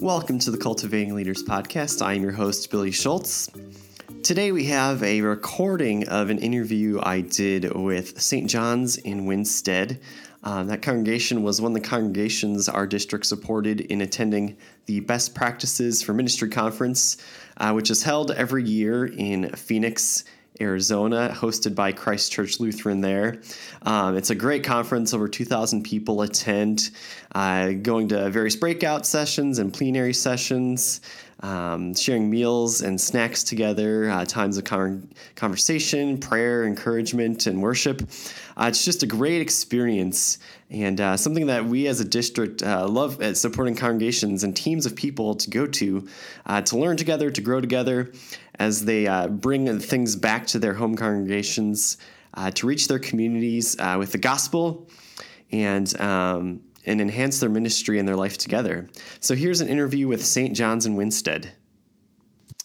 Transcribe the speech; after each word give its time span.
Welcome 0.00 0.38
to 0.38 0.50
the 0.50 0.56
Cultivating 0.56 1.14
Leaders 1.14 1.42
podcast. 1.42 2.00
I 2.00 2.14
am 2.14 2.22
your 2.22 2.32
host, 2.32 2.70
Billy 2.70 2.90
Schultz. 2.90 3.50
Today 4.22 4.50
we 4.50 4.64
have 4.64 5.02
a 5.02 5.20
recording 5.20 6.08
of 6.08 6.30
an 6.30 6.38
interview 6.38 6.98
I 7.02 7.20
did 7.20 7.70
with 7.76 8.18
St. 8.18 8.48
John's 8.48 8.96
in 8.96 9.26
Winsted. 9.26 10.00
Um, 10.42 10.68
that 10.68 10.80
congregation 10.80 11.42
was 11.42 11.60
one 11.60 11.76
of 11.76 11.82
the 11.82 11.86
congregations 11.86 12.66
our 12.66 12.86
district 12.86 13.26
supported 13.26 13.82
in 13.82 14.00
attending 14.00 14.56
the 14.86 15.00
Best 15.00 15.34
Practices 15.34 16.02
for 16.02 16.14
Ministry 16.14 16.48
Conference, 16.48 17.18
uh, 17.58 17.74
which 17.74 17.90
is 17.90 18.02
held 18.02 18.30
every 18.30 18.64
year 18.64 19.04
in 19.04 19.50
Phoenix, 19.50 20.24
Arizona, 20.60 21.34
hosted 21.34 21.74
by 21.74 21.92
Christ 21.92 22.32
Church 22.32 22.60
Lutheran 22.60 23.00
there. 23.00 23.40
Um, 23.82 24.16
it's 24.16 24.30
a 24.30 24.34
great 24.34 24.64
conference, 24.64 25.14
over 25.14 25.28
2,000 25.28 25.82
people 25.82 26.22
attend, 26.22 26.90
uh, 27.34 27.70
going 27.82 28.08
to 28.08 28.28
various 28.30 28.56
breakout 28.56 29.06
sessions 29.06 29.58
and 29.58 29.72
plenary 29.72 30.14
sessions. 30.14 31.00
Um, 31.42 31.94
sharing 31.94 32.28
meals 32.28 32.82
and 32.82 33.00
snacks 33.00 33.42
together, 33.42 34.10
uh, 34.10 34.26
times 34.26 34.58
of 34.58 34.64
con- 34.64 35.08
conversation, 35.36 36.18
prayer, 36.18 36.66
encouragement, 36.66 37.46
and 37.46 37.62
worship. 37.62 38.02
Uh, 38.58 38.66
it's 38.68 38.84
just 38.84 39.02
a 39.02 39.06
great 39.06 39.40
experience 39.40 40.36
and 40.68 41.00
uh, 41.00 41.16
something 41.16 41.46
that 41.46 41.64
we 41.64 41.86
as 41.86 41.98
a 41.98 42.04
district 42.04 42.62
uh, 42.62 42.86
love 42.86 43.22
at 43.22 43.38
supporting 43.38 43.74
congregations 43.74 44.44
and 44.44 44.54
teams 44.54 44.84
of 44.84 44.94
people 44.94 45.34
to 45.34 45.48
go 45.48 45.66
to 45.66 46.06
uh, 46.44 46.60
to 46.60 46.76
learn 46.76 46.98
together, 46.98 47.30
to 47.30 47.40
grow 47.40 47.60
together 47.60 48.12
as 48.60 48.84
they 48.84 49.08
uh, 49.08 49.26
bring 49.26 49.80
things 49.80 50.14
back 50.14 50.46
to 50.46 50.60
their 50.60 50.74
home 50.74 50.94
congregations, 50.94 51.96
to 52.54 52.66
reach 52.66 52.86
their 52.86 53.00
communities 53.00 53.76
with 53.98 54.12
the 54.12 54.18
gospel 54.18 54.88
and 55.50 56.00
um, 56.00 56.60
and 56.86 57.00
enhance 57.00 57.40
their 57.40 57.50
ministry 57.50 57.98
and 57.98 58.08
their 58.08 58.16
life 58.16 58.38
together. 58.38 58.88
So 59.20 59.34
here's 59.34 59.60
an 59.60 59.68
interview 59.68 60.08
with 60.08 60.24
St. 60.24 60.54
John's 60.54 60.86
in 60.86 60.96
Winsted. 60.96 61.48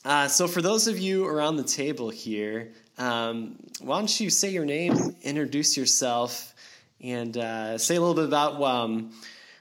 Uh, 0.03 0.28
so 0.28 0.47
for 0.47 0.61
those 0.61 0.88
of 0.88 1.00
you 1.00 1.25
around 1.25 1.58
the 1.58 1.64
table 1.64 2.09
here, 2.09 2.72
um, 2.97 3.58
why 3.81 3.97
don't 3.97 4.19
you 4.19 4.30
say 4.30 4.50
your 4.50 4.66
name, 4.66 5.16
introduce 5.23 5.75
yourself, 5.75 6.53
and 7.02 7.38
uh, 7.38 7.78
say 7.78 7.95
a 7.95 8.00
little 8.00 8.16
bit 8.16 8.25
about 8.25 8.62
um, 8.62 9.12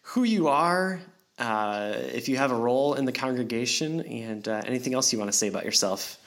who 0.03 0.23
you 0.23 0.48
are, 0.48 1.01
uh, 1.39 1.95
if 1.97 2.28
you 2.28 2.36
have 2.36 2.53
a 2.53 2.56
role 2.56 2.95
in 2.95 3.06
the 3.06 3.12
congregation, 3.12 4.03
and 4.03 4.47
uh, 4.47 4.62
anything 4.67 4.95
else 4.95 5.12
you 5.12 5.19
want 5.19 5.33
to 5.33 5.36
say 5.36 5.48
about 5.48 5.64
yourself. 5.64 6.19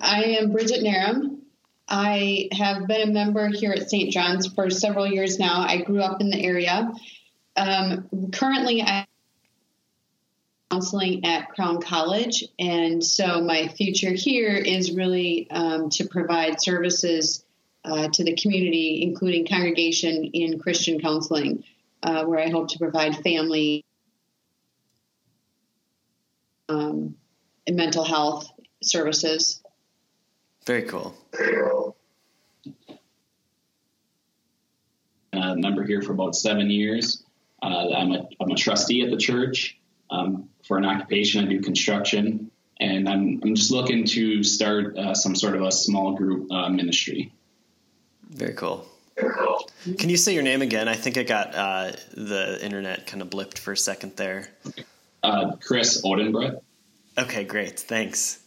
I 0.00 0.24
am 0.40 0.52
Bridget 0.52 0.84
Narum. 0.84 1.38
I 1.88 2.48
have 2.52 2.86
been 2.86 3.08
a 3.08 3.12
member 3.12 3.48
here 3.48 3.72
at 3.72 3.88
St. 3.88 4.12
John's 4.12 4.46
for 4.46 4.68
several 4.68 5.06
years 5.06 5.38
now. 5.38 5.62
I 5.62 5.78
grew 5.78 6.00
up 6.02 6.20
in 6.20 6.28
the 6.28 6.42
area. 6.42 6.92
Um, 7.56 8.08
currently, 8.32 8.82
I'm 8.82 9.06
counseling 10.70 11.24
at 11.24 11.48
Crown 11.48 11.80
College, 11.80 12.44
and 12.58 13.02
so 13.02 13.40
my 13.40 13.68
future 13.68 14.12
here 14.12 14.54
is 14.54 14.92
really 14.92 15.50
um, 15.50 15.88
to 15.90 16.06
provide 16.06 16.60
services 16.60 17.42
uh, 17.86 18.08
to 18.08 18.24
the 18.24 18.36
community, 18.36 19.02
including 19.02 19.46
congregation 19.46 20.24
in 20.32 20.58
Christian 20.58 21.00
counseling, 21.00 21.64
uh, 22.02 22.24
where 22.24 22.38
I 22.38 22.50
hope 22.50 22.68
to 22.68 22.78
provide 22.78 23.16
family 23.16 23.84
um, 26.68 27.16
and 27.66 27.76
mental 27.76 28.04
health 28.04 28.50
services. 28.84 29.60
Very 30.66 30.82
cool. 30.82 31.16
Uh, 35.32 35.54
member 35.54 35.84
here 35.84 36.02
for 36.02 36.12
about 36.12 36.36
seven 36.36 36.70
years. 36.70 37.24
Uh, 37.62 37.88
I'm, 37.96 38.12
a, 38.12 38.28
I'm 38.40 38.50
a 38.50 38.54
trustee 38.54 39.02
at 39.02 39.10
the 39.10 39.16
church. 39.16 39.78
Um, 40.10 40.50
for 40.66 40.76
an 40.76 40.84
occupation, 40.84 41.44
I 41.44 41.48
do 41.48 41.60
construction, 41.60 42.50
and 42.78 43.08
I'm, 43.08 43.40
I'm 43.42 43.54
just 43.54 43.70
looking 43.70 44.04
to 44.08 44.44
start 44.44 44.96
uh, 44.96 45.14
some 45.14 45.34
sort 45.34 45.56
of 45.56 45.62
a 45.62 45.72
small 45.72 46.12
group 46.14 46.52
uh, 46.52 46.68
ministry. 46.68 47.32
Very 48.28 48.54
cool. 48.54 48.86
Can 49.98 50.08
you 50.08 50.16
say 50.16 50.34
your 50.34 50.42
name 50.42 50.62
again? 50.62 50.88
I 50.88 50.94
think 50.94 51.16
I 51.16 51.22
got 51.22 51.54
uh, 51.54 51.92
the 52.14 52.58
internet 52.62 53.06
kind 53.06 53.22
of 53.22 53.30
blipped 53.30 53.58
for 53.58 53.72
a 53.72 53.76
second 53.76 54.16
there. 54.16 54.48
Uh, 55.22 55.56
Chris 55.56 56.02
Odenbrett. 56.02 56.60
Okay, 57.18 57.44
great. 57.44 57.78
Thanks. 57.78 58.41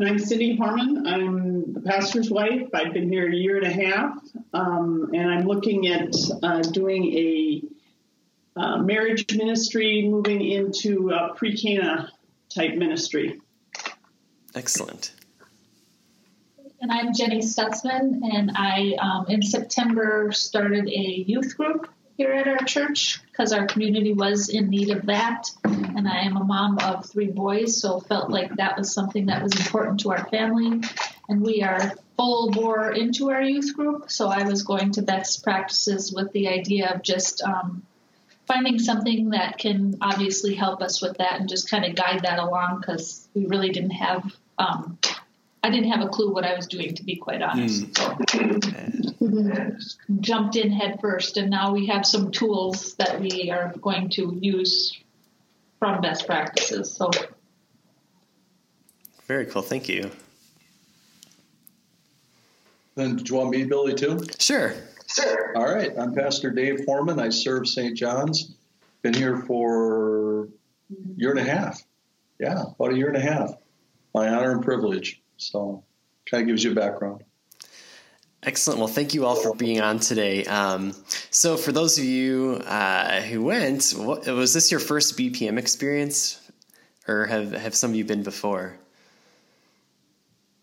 And 0.00 0.08
I'm 0.08 0.18
Cindy 0.18 0.56
Harmon. 0.56 1.06
I'm 1.06 1.74
the 1.74 1.80
pastor's 1.82 2.30
wife. 2.30 2.68
I've 2.72 2.94
been 2.94 3.12
here 3.12 3.30
a 3.30 3.34
year 3.34 3.58
and 3.58 3.66
a 3.66 3.70
half, 3.70 4.18
um, 4.54 5.10
and 5.12 5.28
I'm 5.28 5.44
looking 5.44 5.88
at 5.88 6.14
uh, 6.42 6.62
doing 6.62 7.12
a 7.14 7.62
uh, 8.56 8.78
marriage 8.78 9.26
ministry, 9.36 10.08
moving 10.08 10.40
into 10.40 11.10
a 11.10 11.34
pre-Cana 11.34 12.10
type 12.48 12.76
ministry. 12.76 13.42
Excellent. 14.54 15.12
And 16.80 16.90
I'm 16.90 17.12
Jenny 17.12 17.42
Stutzman, 17.42 18.20
and 18.22 18.52
I, 18.54 18.96
um, 19.02 19.26
in 19.28 19.42
September, 19.42 20.32
started 20.32 20.88
a 20.88 21.24
youth 21.26 21.58
group 21.58 21.90
here 22.20 22.34
at 22.34 22.46
our 22.46 22.58
church 22.66 23.18
because 23.30 23.50
our 23.50 23.66
community 23.66 24.12
was 24.12 24.50
in 24.50 24.68
need 24.68 24.90
of 24.90 25.06
that. 25.06 25.48
And 25.64 26.06
I 26.06 26.18
am 26.18 26.36
a 26.36 26.44
mom 26.44 26.76
of 26.78 27.06
three 27.06 27.28
boys, 27.30 27.80
so 27.80 27.98
felt 27.98 28.28
like 28.30 28.56
that 28.56 28.76
was 28.76 28.92
something 28.92 29.24
that 29.26 29.42
was 29.42 29.58
important 29.58 30.00
to 30.00 30.10
our 30.12 30.26
family. 30.26 30.82
And 31.30 31.40
we 31.40 31.62
are 31.62 31.94
full 32.18 32.50
bore 32.50 32.92
into 32.92 33.30
our 33.30 33.40
youth 33.40 33.74
group, 33.74 34.10
so 34.10 34.28
I 34.28 34.42
was 34.42 34.64
going 34.64 34.92
to 34.92 35.02
best 35.02 35.42
practices 35.42 36.12
with 36.12 36.30
the 36.32 36.48
idea 36.48 36.90
of 36.90 37.02
just 37.02 37.42
um, 37.42 37.86
finding 38.46 38.78
something 38.78 39.30
that 39.30 39.56
can 39.56 39.96
obviously 40.02 40.54
help 40.54 40.82
us 40.82 41.00
with 41.00 41.16
that 41.16 41.40
and 41.40 41.48
just 41.48 41.70
kind 41.70 41.86
of 41.86 41.94
guide 41.94 42.24
that 42.24 42.38
along 42.38 42.80
because 42.80 43.26
we 43.32 43.46
really 43.46 43.70
didn't 43.70 43.92
have 43.92 44.30
um, 44.58 44.98
I 45.62 45.70
didn't 45.70 45.90
have 45.90 46.00
a 46.00 46.08
clue 46.08 46.32
what 46.32 46.44
I 46.44 46.54
was 46.54 46.66
doing, 46.66 46.94
to 46.94 47.04
be 47.04 47.16
quite 47.16 47.42
honest. 47.42 47.84
Mm. 47.92 49.80
So, 49.82 50.16
jumped 50.20 50.56
in 50.56 50.72
head 50.72 50.98
first, 51.00 51.36
and 51.36 51.50
now 51.50 51.72
we 51.72 51.86
have 51.86 52.06
some 52.06 52.30
tools 52.30 52.94
that 52.94 53.20
we 53.20 53.50
are 53.50 53.74
going 53.80 54.08
to 54.10 54.38
use 54.40 54.98
from 55.78 56.00
best 56.00 56.26
practices. 56.26 56.92
So, 56.92 57.10
very 59.26 59.46
cool. 59.46 59.62
Thank 59.62 59.88
you. 59.88 60.10
Then, 62.94 63.16
do 63.16 63.24
you 63.32 63.38
want 63.38 63.50
me, 63.50 63.64
Billy, 63.64 63.94
too? 63.94 64.20
Sure. 64.38 64.74
Sure. 65.06 65.56
All 65.56 65.72
right. 65.72 65.92
I'm 65.98 66.14
Pastor 66.14 66.50
Dave 66.50 66.84
Foreman. 66.84 67.18
I 67.18 67.28
serve 67.30 67.68
St. 67.68 67.96
John's. 67.96 68.54
Been 69.02 69.14
here 69.14 69.38
for 69.38 70.44
a 70.44 70.48
year 71.16 71.30
and 71.30 71.38
a 71.38 71.44
half. 71.44 71.82
Yeah, 72.38 72.64
about 72.78 72.92
a 72.92 72.96
year 72.96 73.08
and 73.08 73.16
a 73.16 73.20
half. 73.20 73.54
My 74.14 74.28
honor 74.28 74.52
and 74.52 74.62
privilege. 74.62 75.20
So, 75.40 75.82
kind 76.30 76.42
of 76.42 76.48
gives 76.48 76.62
you 76.62 76.72
a 76.72 76.74
background. 76.74 77.24
Excellent. 78.42 78.78
Well, 78.78 78.88
thank 78.88 79.12
you 79.12 79.26
all 79.26 79.36
for 79.36 79.54
being 79.54 79.80
on 79.80 79.98
today. 79.98 80.44
Um, 80.44 80.94
so, 81.30 81.56
for 81.56 81.72
those 81.72 81.98
of 81.98 82.04
you 82.04 82.62
uh, 82.66 83.20
who 83.22 83.42
went, 83.42 83.90
what, 83.96 84.26
was 84.26 84.54
this 84.54 84.70
your 84.70 84.80
first 84.80 85.18
BPM 85.18 85.58
experience, 85.58 86.40
or 87.06 87.26
have 87.26 87.52
have 87.52 87.74
some 87.74 87.90
of 87.90 87.96
you 87.96 88.04
been 88.04 88.22
before? 88.22 88.76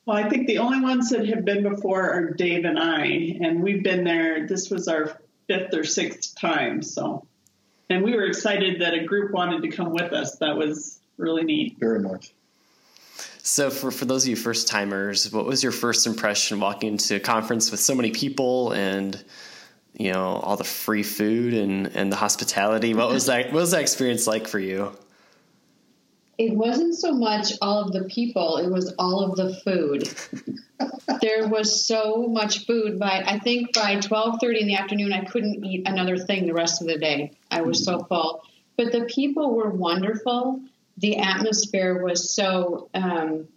Well, 0.06 0.18
I 0.18 0.30
think 0.30 0.48
the 0.48 0.60
only 0.60 0.80
ones 0.80 1.10
that 1.10 1.28
have 1.28 1.44
been 1.44 1.64
before 1.64 2.10
are 2.10 2.32
Dave 2.32 2.66
and 2.66 2.80
I, 2.80 3.38
and 3.42 3.62
we've 3.62 3.84
been 3.84 4.04
there. 4.04 4.48
This 4.48 4.70
was 4.70 4.88
our 4.88 5.20
fifth 5.48 5.74
or 5.74 5.84
sixth 5.84 6.36
time, 6.40 6.82
so, 6.82 7.28
and 7.90 8.04
we 8.04 8.16
were 8.16 8.26
excited 8.26 8.82
that 8.82 8.94
a 8.96 9.04
group 9.04 9.32
wanted 9.32 9.62
to 9.64 9.68
come 9.70 9.92
with 9.92 10.14
us. 10.14 10.38
That 10.38 10.56
was 10.56 11.00
really 11.18 11.44
neat. 11.44 11.78
Very 11.78 12.00
much. 12.00 12.34
So, 13.48 13.70
for, 13.70 13.92
for 13.92 14.04
those 14.04 14.26
of 14.26 14.30
you 14.30 14.36
first 14.36 14.68
timers, 14.68 15.32
what 15.32 15.46
was 15.46 15.64
your 15.64 15.72
first 15.72 16.06
impression 16.06 16.60
walking 16.60 16.92
into 16.92 17.16
a 17.16 17.20
conference 17.22 17.72
with 17.72 17.80
so 17.80 17.96
many 17.96 18.12
people 18.12 18.74
and 18.74 19.24
you 19.94 20.12
know 20.12 20.42
all 20.44 20.58
the 20.58 20.66
free 20.66 21.02
food 21.02 21.54
and, 21.54 21.88
and 21.96 22.12
the 22.12 22.18
hospitality? 22.18 22.94
What 22.94 23.08
was 23.08 23.28
that? 23.28 23.46
What 23.54 23.62
was 23.62 23.72
that 23.72 23.80
experience 23.80 24.28
like 24.28 24.50
for 24.50 24.60
you? 24.60 24.92
It 26.38 26.58
wasn't 26.58 26.96
so 26.96 27.14
much 27.14 27.54
all 27.62 27.80
of 27.80 27.94
the 27.94 28.04
people; 28.04 28.58
it 28.58 28.70
was 28.70 28.94
all 29.00 29.22
of 29.22 29.38
the 29.38 29.56
food. 29.62 30.14
there 31.22 31.48
was 31.48 31.86
so 31.86 32.28
much 32.28 32.66
food. 32.66 33.00
By 33.00 33.24
I 33.26 33.40
think 33.40 33.74
by 33.74 33.96
twelve 34.02 34.42
thirty 34.42 34.60
in 34.60 34.68
the 34.68 34.76
afternoon, 34.76 35.14
I 35.14 35.24
couldn't 35.24 35.64
eat 35.64 35.88
another 35.88 36.18
thing 36.18 36.48
the 36.48 36.54
rest 36.54 36.82
of 36.82 36.90
the 36.90 36.98
day. 36.98 37.32
I 37.50 37.62
was 37.62 37.86
so 37.86 38.04
full. 38.10 38.42
But 38.76 38.92
the 38.92 39.06
people 39.06 39.56
were 39.56 39.70
wonderful 39.70 40.60
the 40.98 41.18
atmosphere 41.18 42.04
was 42.04 42.34
so 42.34 42.90
um, 42.94 43.48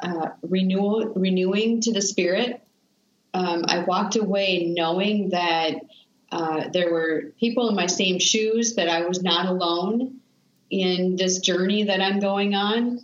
uh, 0.00 0.30
renewal, 0.42 1.12
renewing 1.14 1.80
to 1.82 1.92
the 1.92 2.02
spirit. 2.02 2.62
Um, 3.32 3.64
I 3.68 3.80
walked 3.80 4.16
away 4.16 4.66
knowing 4.66 5.30
that 5.30 5.76
uh, 6.32 6.68
there 6.72 6.92
were 6.92 7.32
people 7.38 7.68
in 7.68 7.74
my 7.74 7.86
same 7.86 8.18
shoes, 8.18 8.74
that 8.74 8.88
I 8.88 9.06
was 9.06 9.22
not 9.22 9.46
alone 9.46 10.20
in 10.70 11.16
this 11.16 11.38
journey 11.38 11.84
that 11.84 12.00
I'm 12.00 12.20
going 12.20 12.54
on. 12.54 13.00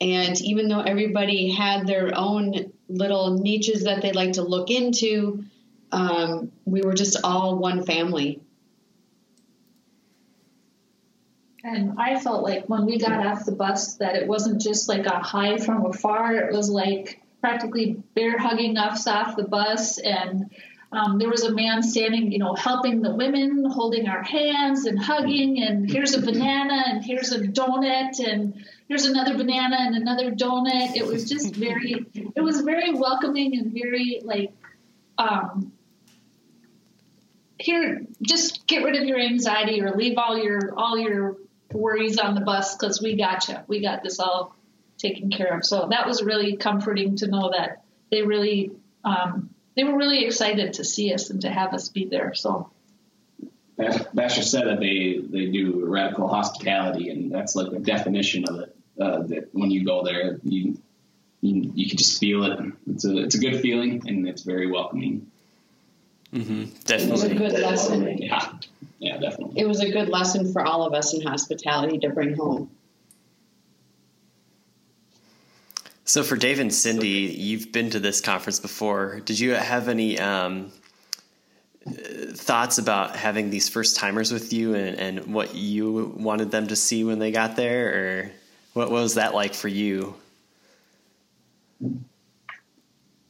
And 0.00 0.40
even 0.40 0.68
though 0.68 0.80
everybody 0.80 1.52
had 1.52 1.86
their 1.86 2.12
own 2.14 2.72
little 2.88 3.38
niches 3.38 3.84
that 3.84 4.02
they 4.02 4.12
like 4.12 4.32
to 4.32 4.42
look 4.42 4.70
into, 4.70 5.44
um, 5.92 6.50
we 6.64 6.82
were 6.82 6.94
just 6.94 7.18
all 7.22 7.58
one 7.58 7.84
family. 7.84 8.40
And 11.64 11.98
I 11.98 12.18
felt 12.18 12.42
like 12.42 12.66
when 12.66 12.86
we 12.86 12.98
got 12.98 13.24
off 13.24 13.44
the 13.44 13.52
bus 13.52 13.94
that 13.94 14.16
it 14.16 14.26
wasn't 14.26 14.60
just 14.60 14.88
like 14.88 15.06
a 15.06 15.20
high 15.20 15.58
from 15.58 15.86
afar. 15.86 16.34
It 16.34 16.52
was 16.52 16.68
like 16.68 17.20
practically 17.40 18.02
bear 18.14 18.36
hugging 18.36 18.76
us 18.76 19.06
off 19.06 19.36
the 19.36 19.44
bus. 19.44 19.98
And 19.98 20.50
um, 20.90 21.18
there 21.18 21.28
was 21.28 21.44
a 21.44 21.52
man 21.52 21.82
standing, 21.82 22.32
you 22.32 22.38
know, 22.38 22.54
helping 22.54 23.00
the 23.00 23.14
women, 23.14 23.64
holding 23.64 24.08
our 24.08 24.22
hands 24.22 24.86
and 24.86 24.98
hugging. 24.98 25.62
And 25.62 25.88
here's 25.88 26.14
a 26.14 26.20
banana 26.20 26.82
and 26.86 27.04
here's 27.04 27.30
a 27.30 27.38
donut 27.38 28.18
and 28.18 28.66
here's 28.88 29.04
another 29.04 29.36
banana 29.36 29.76
and 29.78 29.94
another 29.94 30.32
donut. 30.32 30.96
It 30.96 31.06
was 31.06 31.28
just 31.28 31.54
very, 31.54 32.06
it 32.34 32.40
was 32.40 32.62
very 32.62 32.92
welcoming 32.92 33.56
and 33.56 33.72
very 33.72 34.20
like, 34.24 34.52
um, 35.16 35.72
here, 37.58 38.02
just 38.20 38.66
get 38.66 38.82
rid 38.82 38.96
of 38.96 39.04
your 39.04 39.20
anxiety 39.20 39.80
or 39.80 39.92
leave 39.92 40.18
all 40.18 40.36
your 40.36 40.74
all 40.76 40.98
your 40.98 41.36
worries 41.74 42.18
on 42.18 42.34
the 42.34 42.40
bus 42.40 42.76
because 42.76 43.00
we 43.00 43.16
got 43.16 43.48
you. 43.48 43.56
We 43.66 43.80
got 43.80 44.02
this 44.02 44.20
all 44.20 44.56
taken 44.98 45.30
care 45.30 45.56
of. 45.56 45.64
So 45.64 45.88
that 45.90 46.06
was 46.06 46.22
really 46.22 46.56
comforting 46.56 47.16
to 47.16 47.26
know 47.26 47.50
that 47.50 47.84
they 48.10 48.22
really 48.22 48.72
um, 49.04 49.50
they 49.74 49.84
were 49.84 49.96
really 49.96 50.24
excited 50.24 50.74
to 50.74 50.84
see 50.84 51.12
us 51.12 51.30
and 51.30 51.40
to 51.42 51.50
have 51.50 51.72
us 51.74 51.88
be 51.88 52.04
there. 52.04 52.34
So. 52.34 52.70
Basher 54.14 54.42
said 54.42 54.66
that 54.66 54.78
they, 54.78 55.18
they 55.18 55.50
do 55.50 55.84
radical 55.86 56.28
hospitality, 56.28 57.08
and 57.08 57.32
that's 57.32 57.56
like 57.56 57.72
the 57.72 57.80
definition 57.80 58.44
of 58.44 58.60
it. 58.60 58.76
Uh, 59.00 59.22
that 59.22 59.48
when 59.52 59.70
you 59.70 59.84
go 59.84 60.04
there, 60.04 60.38
you, 60.44 60.78
you 61.40 61.72
you 61.74 61.88
can 61.88 61.96
just 61.96 62.20
feel 62.20 62.44
it. 62.44 62.60
It's 62.86 63.04
a 63.06 63.16
it's 63.16 63.34
a 63.34 63.38
good 63.38 63.60
feeling, 63.60 64.02
and 64.06 64.28
it's 64.28 64.42
very 64.42 64.70
welcoming. 64.70 65.31
Mm-hmm. 66.32 66.64
It 66.88 67.10
was 67.10 67.24
a 67.24 67.34
good 67.34 67.52
lesson. 67.52 68.18
Yeah, 68.18 68.52
yeah, 68.98 69.18
definitely. 69.18 69.60
It 69.60 69.68
was 69.68 69.80
a 69.80 69.90
good 69.90 70.08
lesson 70.08 70.50
for 70.52 70.62
all 70.62 70.84
of 70.84 70.94
us 70.94 71.12
in 71.12 71.20
hospitality 71.20 71.98
to 71.98 72.08
bring 72.08 72.34
home. 72.34 72.70
So 76.04 76.22
for 76.22 76.36
Dave 76.36 76.58
and 76.58 76.72
Cindy, 76.72 77.34
you've 77.38 77.70
been 77.70 77.90
to 77.90 78.00
this 78.00 78.20
conference 78.20 78.60
before. 78.60 79.20
Did 79.20 79.38
you 79.38 79.52
have 79.52 79.88
any 79.88 80.18
um, 80.18 80.72
uh, 81.86 81.92
thoughts 82.34 82.78
about 82.78 83.16
having 83.16 83.50
these 83.50 83.68
first 83.68 83.96
timers 83.96 84.32
with 84.32 84.52
you 84.52 84.74
and, 84.74 84.98
and 84.98 85.34
what 85.34 85.54
you 85.54 86.14
wanted 86.16 86.50
them 86.50 86.66
to 86.66 86.76
see 86.76 87.04
when 87.04 87.18
they 87.18 87.30
got 87.30 87.56
there, 87.56 87.94
or 87.94 88.32
what, 88.72 88.90
what 88.90 89.02
was 89.02 89.14
that 89.14 89.34
like 89.34 89.54
for 89.54 89.68
you? 89.68 90.14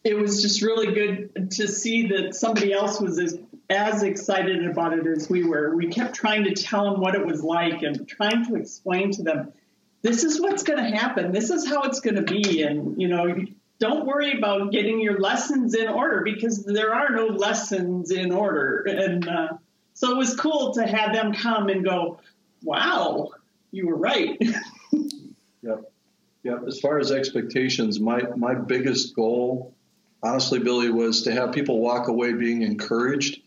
It 0.05 0.19
was 0.19 0.43
just 0.43 0.63
really 0.63 0.93
good 0.93 1.51
to 1.53 1.69
see 1.69 2.09
that 2.09 2.35
somebody 2.35 2.73
else 2.73 3.01
was 3.01 3.19
as, 3.19 3.39
as 3.71 4.03
excited 4.03 4.67
about 4.67 4.93
it 4.93 5.07
as 5.07 5.31
we 5.31 5.45
were. 5.45 5.77
We 5.77 5.89
kept 5.89 6.15
trying 6.15 6.45
to 6.45 6.55
tell 6.55 6.91
them 6.91 7.01
what 7.01 7.15
it 7.15 7.25
was 7.25 7.43
like 7.43 7.83
and 7.83 8.07
trying 8.09 8.45
to 8.47 8.57
explain 8.57 9.13
to 9.13 9.23
them, 9.23 9.53
this 10.03 10.25
is 10.25 10.41
what's 10.41 10.65
going 10.65 10.83
to 10.83 10.97
happen. 10.97 11.31
This 11.31 11.51
is 11.51 11.69
how 11.69 11.83
it's 11.83 12.01
going 12.01 12.17
to 12.17 12.23
be. 12.23 12.63
And, 12.63 13.01
you 13.01 13.07
know, 13.07 13.37
don't 13.79 14.05
worry 14.05 14.37
about 14.37 14.73
getting 14.73 15.01
your 15.01 15.21
lessons 15.21 15.75
in 15.75 15.89
order 15.89 16.23
because 16.25 16.65
there 16.65 16.93
are 16.93 17.11
no 17.11 17.27
lessons 17.27 18.11
in 18.11 18.33
order. 18.33 18.85
And 18.89 19.29
uh, 19.29 19.49
so 19.95 20.11
it 20.11 20.17
was 20.17 20.35
cool 20.35 20.73
to 20.75 20.87
have 20.87 21.13
them 21.13 21.33
come 21.33 21.69
and 21.69 21.85
go, 21.85 22.19
wow, 22.63 23.31
you 23.71 23.87
were 23.87 23.97
right. 23.97 24.41
Yep. 25.63 25.93
Yep. 26.43 26.65
As 26.67 26.81
far 26.81 26.99
as 26.99 27.13
expectations, 27.13 28.01
my, 28.01 28.23
my 28.37 28.55
biggest 28.55 29.15
goal, 29.15 29.75
honestly, 30.23 30.59
Billy, 30.59 30.91
was 30.91 31.23
to 31.23 31.33
have 31.33 31.53
people 31.53 31.81
walk 31.81 32.09
away 32.09 32.33
being 32.33 32.63
encouraged 32.63 33.41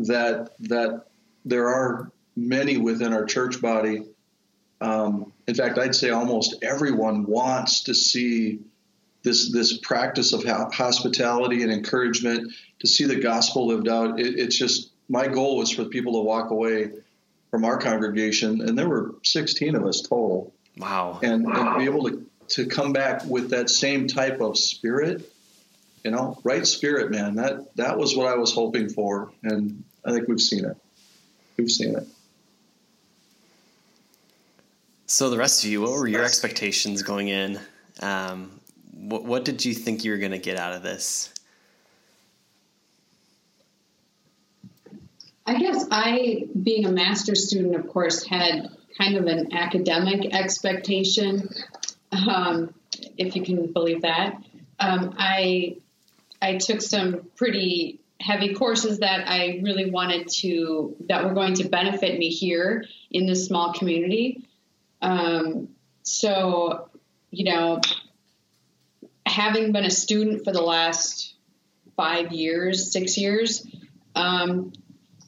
that 0.00 0.50
that 0.60 1.04
there 1.44 1.68
are 1.68 2.10
many 2.36 2.76
within 2.76 3.12
our 3.12 3.24
church 3.24 3.60
body. 3.60 4.04
Um, 4.80 5.32
in 5.46 5.54
fact, 5.54 5.78
I'd 5.78 5.94
say 5.94 6.10
almost 6.10 6.56
everyone 6.62 7.26
wants 7.26 7.84
to 7.84 7.94
see 7.94 8.60
this 9.22 9.52
this 9.52 9.78
practice 9.78 10.32
of 10.32 10.44
hospitality 10.44 11.62
and 11.62 11.70
encouragement 11.72 12.52
to 12.80 12.86
see 12.86 13.04
the 13.04 13.16
gospel 13.20 13.66
lived 13.66 13.88
out. 13.88 14.18
It, 14.18 14.38
it's 14.38 14.56
just 14.56 14.90
my 15.08 15.26
goal 15.26 15.56
was 15.58 15.70
for 15.70 15.84
people 15.84 16.14
to 16.14 16.20
walk 16.20 16.50
away 16.50 16.90
from 17.50 17.64
our 17.64 17.78
congregation, 17.78 18.60
and 18.60 18.78
there 18.78 18.88
were 18.88 19.16
16 19.24 19.74
of 19.74 19.84
us 19.84 20.02
total 20.02 20.52
Wow. 20.78 21.18
and, 21.22 21.44
and 21.46 21.78
be 21.78 21.84
able 21.84 22.08
to, 22.08 22.24
to 22.50 22.66
come 22.66 22.92
back 22.92 23.24
with 23.24 23.50
that 23.50 23.68
same 23.68 24.06
type 24.06 24.40
of 24.40 24.56
spirit, 24.56 25.30
you 26.04 26.10
know, 26.10 26.38
right 26.44 26.66
spirit, 26.66 27.10
man. 27.10 27.34
That 27.34 27.74
that 27.76 27.98
was 27.98 28.16
what 28.16 28.26
I 28.26 28.36
was 28.36 28.52
hoping 28.52 28.88
for, 28.88 29.32
and 29.42 29.84
I 30.04 30.12
think 30.12 30.28
we've 30.28 30.40
seen 30.40 30.64
it. 30.64 30.76
We've 31.56 31.70
seen 31.70 31.94
it. 31.94 32.06
So 35.06 35.28
the 35.28 35.38
rest 35.38 35.64
of 35.64 35.70
you, 35.70 35.80
what 35.80 35.90
were 35.90 36.06
your 36.06 36.24
expectations 36.24 37.02
going 37.02 37.28
in? 37.28 37.58
Um, 38.00 38.60
what, 38.92 39.24
what 39.24 39.44
did 39.44 39.64
you 39.64 39.74
think 39.74 40.04
you 40.04 40.12
were 40.12 40.18
going 40.18 40.30
to 40.30 40.38
get 40.38 40.56
out 40.56 40.72
of 40.72 40.84
this? 40.84 41.34
I 45.46 45.58
guess 45.58 45.84
I, 45.90 46.44
being 46.62 46.86
a 46.86 46.92
master's 46.92 47.48
student, 47.48 47.74
of 47.74 47.88
course, 47.88 48.24
had 48.24 48.68
kind 48.96 49.16
of 49.16 49.26
an 49.26 49.52
academic 49.52 50.32
expectation, 50.32 51.48
um, 52.12 52.72
if 53.18 53.34
you 53.34 53.42
can 53.42 53.72
believe 53.72 54.02
that. 54.02 54.40
Um, 54.78 55.14
I 55.18 55.76
I 56.42 56.56
took 56.56 56.80
some 56.80 57.28
pretty 57.36 58.00
heavy 58.20 58.54
courses 58.54 58.98
that 58.98 59.28
I 59.28 59.60
really 59.62 59.90
wanted 59.90 60.28
to 60.28 60.96
that 61.08 61.24
were 61.24 61.32
going 61.32 61.54
to 61.54 61.68
benefit 61.68 62.18
me 62.18 62.28
here 62.28 62.84
in 63.10 63.26
this 63.26 63.46
small 63.46 63.72
community. 63.72 64.46
Um, 65.00 65.68
so, 66.02 66.90
you 67.30 67.44
know, 67.44 67.80
having 69.24 69.72
been 69.72 69.84
a 69.84 69.90
student 69.90 70.44
for 70.44 70.52
the 70.52 70.62
last 70.62 71.34
five 71.96 72.32
years, 72.32 72.92
six 72.92 73.16
years, 73.16 73.66
um, 74.14 74.72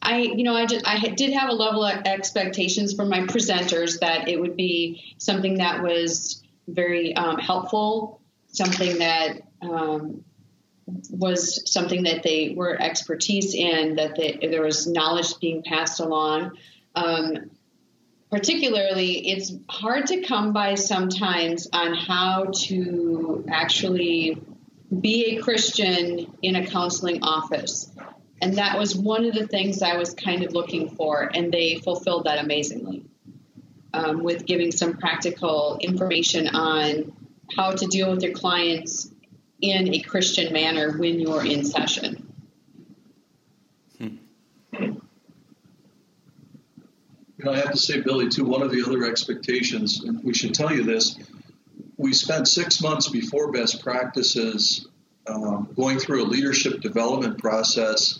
I, 0.01 0.17
you 0.19 0.43
know, 0.43 0.55
I, 0.55 0.65
just, 0.65 0.87
I 0.87 0.99
did 0.99 1.33
have 1.33 1.49
a 1.49 1.53
level 1.53 1.83
of 1.83 2.01
expectations 2.05 2.93
from 2.93 3.09
my 3.09 3.21
presenters 3.21 3.99
that 4.01 4.27
it 4.27 4.39
would 4.39 4.57
be 4.57 5.15
something 5.17 5.59
that 5.59 5.81
was 5.81 6.43
very 6.67 7.15
um, 7.15 7.37
helpful, 7.37 8.21
something 8.51 8.99
that 8.99 9.41
um, 9.61 10.25
was 10.85 11.71
something 11.71 12.03
that 12.03 12.23
they 12.23 12.53
were 12.55 12.79
expertise 12.81 13.55
in, 13.55 13.95
that 13.95 14.15
they, 14.15 14.39
there 14.49 14.61
was 14.61 14.87
knowledge 14.87 15.39
being 15.39 15.63
passed 15.63 15.99
along. 15.99 16.57
Um, 16.95 17.51
particularly, 18.29 19.29
it's 19.29 19.53
hard 19.69 20.07
to 20.07 20.21
come 20.21 20.53
by 20.53 20.75
sometimes 20.75 21.67
on 21.71 21.93
how 21.93 22.47
to 22.65 23.45
actually 23.49 24.41
be 25.01 25.37
a 25.37 25.41
Christian 25.41 26.33
in 26.41 26.55
a 26.55 26.65
counseling 26.67 27.23
office. 27.23 27.89
And 28.41 28.57
that 28.57 28.77
was 28.77 28.95
one 28.95 29.25
of 29.25 29.33
the 29.33 29.47
things 29.47 29.81
I 29.81 29.97
was 29.97 30.13
kind 30.13 30.43
of 30.43 30.53
looking 30.53 30.89
for, 30.89 31.29
and 31.33 31.51
they 31.51 31.77
fulfilled 31.77 32.25
that 32.25 32.43
amazingly 32.43 33.05
um, 33.93 34.23
with 34.23 34.45
giving 34.45 34.71
some 34.71 34.97
practical 34.97 35.77
information 35.79 36.49
on 36.49 37.13
how 37.55 37.71
to 37.71 37.85
deal 37.87 38.11
with 38.11 38.21
your 38.21 38.33
clients 38.33 39.12
in 39.63 39.93
a 39.93 39.99
Christian 40.01 40.51
manner 40.51 40.97
when 40.97 41.21
you're 41.21 41.45
in 41.45 41.63
session. 41.63 42.33
You 43.99 44.99
know, 47.45 47.53
I 47.53 47.57
have 47.57 47.71
to 47.71 47.77
say, 47.77 48.01
Billy, 48.01 48.27
too. 48.29 48.43
One 48.45 48.61
of 48.61 48.71
the 48.71 48.83
other 48.85 49.05
expectations, 49.05 50.03
and 50.03 50.23
we 50.23 50.33
should 50.33 50.53
tell 50.53 50.73
you 50.73 50.83
this: 50.83 51.17
we 51.97 52.13
spent 52.13 52.47
six 52.47 52.81
months 52.81 53.07
before 53.07 53.51
best 53.51 53.81
practices 53.81 54.87
um, 55.27 55.69
going 55.75 55.97
through 55.97 56.23
a 56.23 56.27
leadership 56.27 56.81
development 56.81 57.37
process. 57.39 58.19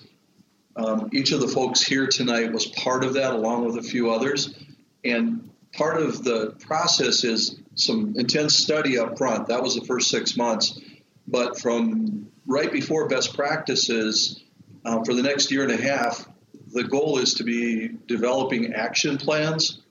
Um, 0.76 1.10
each 1.14 1.32
of 1.32 1.42
the 1.42 1.48
folks 1.48 1.82
here 1.82 2.08
tonight 2.08 2.52
was 2.52 2.66
part 2.68 3.04
of 3.04 3.14
that, 3.14 3.34
along 3.34 3.66
with 3.66 3.78
a 3.78 3.84
few 3.84 4.12
others. 4.12 4.56
And 5.04 5.50
part 5.74 6.02
of 6.02 6.24
the 6.24 6.56
process 6.66 7.24
is 7.24 7.60
some 7.76 8.16
intense 8.18 8.58
study 8.58 8.98
up 8.98 9.18
front. 9.18 9.48
That 9.48 9.62
was 9.62 9.76
the 9.76 9.86
first 9.86 10.10
six 10.10 10.36
months. 10.36 10.80
But 11.28 11.60
from 11.60 12.28
right 12.46 12.72
before 12.72 13.08
best 13.08 13.36
practices, 13.36 14.44
uh, 14.86 15.04
for 15.04 15.14
the 15.14 15.24
next 15.24 15.52
year 15.52 15.64
and 15.64 15.72
a 15.72 15.82
half, 15.82 16.28
the 16.74 16.84
goal 16.84 17.20
is 17.20 17.36
to 17.36 17.44
be 17.44 17.90
developing 18.08 18.74
action 18.74 19.18
plans. 19.18 19.82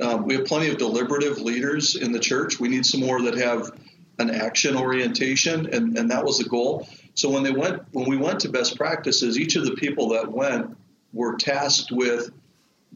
Um, 0.00 0.24
we 0.24 0.34
have 0.34 0.46
plenty 0.46 0.68
of 0.70 0.78
deliberative 0.78 1.38
leaders 1.38 1.96
in 1.96 2.12
the 2.12 2.18
church. 2.18 2.58
We 2.58 2.68
need 2.68 2.86
some 2.86 3.00
more 3.00 3.20
that 3.22 3.34
have 3.34 3.70
an 4.18 4.30
action 4.30 4.76
orientation, 4.76 5.66
and, 5.72 5.96
and 5.96 6.10
that 6.10 6.24
was 6.24 6.38
the 6.38 6.48
goal. 6.48 6.88
So 7.14 7.30
when 7.30 7.42
they 7.42 7.52
went, 7.52 7.82
when 7.92 8.08
we 8.08 8.16
went 8.16 8.40
to 8.40 8.48
best 8.48 8.76
practices, 8.76 9.38
each 9.38 9.56
of 9.56 9.64
the 9.64 9.72
people 9.72 10.08
that 10.10 10.30
went 10.30 10.76
were 11.12 11.36
tasked 11.36 11.90
with 11.92 12.30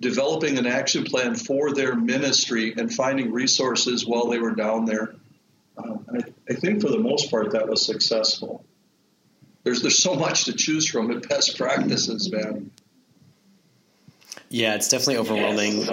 developing 0.01 0.59
an 0.59 0.67
action 0.67 1.05
plan 1.05 1.35
for 1.35 1.73
their 1.73 1.95
ministry 1.95 2.75
and 2.77 2.93
finding 2.93 3.33
resources 3.33 4.07
while 4.07 4.27
they 4.27 4.39
were 4.39 4.55
down 4.55 4.85
there. 4.85 5.15
Um, 5.77 6.07
I, 6.13 6.53
I 6.53 6.55
think 6.55 6.81
for 6.81 6.89
the 6.89 6.99
most 6.99 7.31
part 7.31 7.53
that 7.53 7.69
was 7.69 7.85
successful. 7.85 8.65
there's 9.65 9.83
there's 9.83 10.03
so 10.03 10.15
much 10.15 10.45
to 10.45 10.53
choose 10.53 10.89
from 10.89 11.11
at 11.11 11.29
best 11.29 11.59
practices, 11.59 12.31
man. 12.31 12.71
Yeah, 14.51 14.77
it's 14.77 14.89
definitely 14.89 15.17
overwhelming 15.17 15.85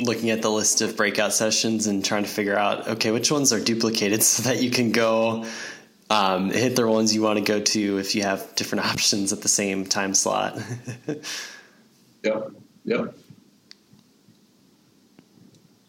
looking 0.00 0.30
at 0.30 0.42
the 0.42 0.50
list 0.50 0.80
of 0.80 0.96
breakout 0.96 1.32
sessions 1.32 1.86
and 1.86 2.04
trying 2.04 2.24
to 2.24 2.28
figure 2.28 2.58
out 2.58 2.88
okay 2.88 3.12
which 3.12 3.30
ones 3.30 3.52
are 3.52 3.60
duplicated 3.60 4.22
so 4.24 4.42
that 4.44 4.62
you 4.62 4.70
can 4.70 4.90
go 4.90 5.46
um, 6.10 6.50
hit 6.50 6.74
the 6.74 6.86
ones 6.86 7.14
you 7.14 7.22
want 7.22 7.38
to 7.38 7.44
go 7.44 7.60
to 7.60 7.98
if 7.98 8.14
you 8.14 8.22
have 8.22 8.54
different 8.56 8.84
options 8.92 9.32
at 9.32 9.42
the 9.42 9.48
same 9.48 9.86
time 9.86 10.12
slot. 10.12 10.58
yep. 12.24 12.50
Yep. 12.84 13.14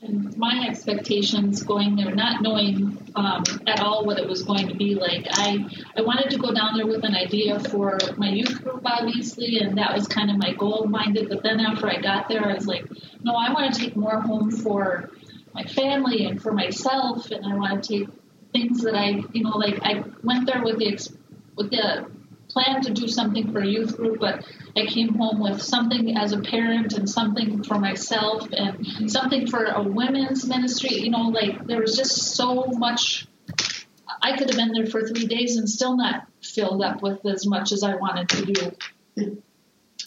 And 0.03 0.35
my 0.35 0.65
expectations 0.67 1.61
going 1.61 1.95
there, 1.95 2.13
not 2.15 2.41
knowing 2.41 2.97
um, 3.15 3.43
at 3.67 3.81
all 3.81 4.03
what 4.03 4.17
it 4.17 4.27
was 4.27 4.41
going 4.41 4.67
to 4.67 4.73
be 4.73 4.95
like, 4.95 5.27
I 5.29 5.65
I 5.95 6.01
wanted 6.01 6.31
to 6.31 6.39
go 6.39 6.51
down 6.53 6.75
there 6.75 6.87
with 6.87 7.03
an 7.03 7.15
idea 7.15 7.59
for 7.59 7.99
my 8.17 8.29
youth 8.29 8.63
group, 8.63 8.81
obviously, 8.83 9.59
and 9.59 9.77
that 9.77 9.93
was 9.93 10.07
kind 10.07 10.31
of 10.31 10.37
my 10.37 10.53
goal 10.53 10.85
minded. 10.87 11.29
But 11.29 11.43
then 11.43 11.59
after 11.59 11.87
I 11.87 12.01
got 12.01 12.27
there, 12.29 12.43
I 12.43 12.53
was 12.53 12.65
like, 12.65 12.85
no, 13.21 13.35
I 13.35 13.53
want 13.53 13.73
to 13.73 13.79
take 13.79 13.95
more 13.95 14.19
home 14.19 14.49
for 14.49 15.11
my 15.53 15.63
family 15.65 16.25
and 16.25 16.41
for 16.41 16.51
myself, 16.51 17.29
and 17.29 17.45
I 17.45 17.55
want 17.55 17.83
to 17.83 17.99
take 17.99 18.09
things 18.53 18.81
that 18.81 18.95
I, 18.95 19.23
you 19.33 19.43
know, 19.43 19.57
like 19.57 19.79
I 19.83 20.03
went 20.23 20.47
there 20.47 20.63
with 20.63 20.79
the 20.79 21.09
with 21.55 21.69
the 21.69 22.09
plan 22.51 22.81
to 22.81 22.91
do 22.91 23.07
something 23.07 23.51
for 23.51 23.59
a 23.59 23.67
youth 23.67 23.97
group, 23.97 24.19
but 24.19 24.45
I 24.75 24.85
came 24.85 25.15
home 25.15 25.39
with 25.39 25.61
something 25.61 26.17
as 26.17 26.33
a 26.33 26.39
parent 26.39 26.93
and 26.93 27.09
something 27.09 27.63
for 27.63 27.79
myself 27.79 28.47
and 28.51 29.11
something 29.11 29.47
for 29.47 29.65
a 29.65 29.83
women's 29.83 30.45
ministry. 30.45 30.95
You 30.95 31.11
know, 31.11 31.29
like 31.29 31.65
there 31.65 31.81
was 31.81 31.95
just 31.95 32.35
so 32.35 32.65
much. 32.65 33.27
I 34.21 34.37
could 34.37 34.49
have 34.49 34.57
been 34.57 34.71
there 34.73 34.85
for 34.85 35.07
three 35.07 35.25
days 35.25 35.57
and 35.57 35.69
still 35.69 35.97
not 35.97 36.27
filled 36.43 36.83
up 36.83 37.01
with 37.01 37.25
as 37.25 37.45
much 37.45 37.71
as 37.71 37.83
I 37.83 37.95
wanted 37.95 38.29
to 38.29 38.45
do. 38.45 39.37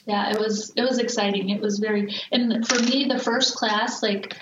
Yeah, 0.06 0.30
it 0.30 0.38
was 0.38 0.72
it 0.76 0.82
was 0.82 0.98
exciting. 0.98 1.48
It 1.48 1.60
was 1.60 1.78
very 1.78 2.14
and 2.30 2.66
for 2.66 2.80
me 2.82 3.06
the 3.08 3.18
first 3.18 3.56
class 3.56 4.02
like 4.02 4.36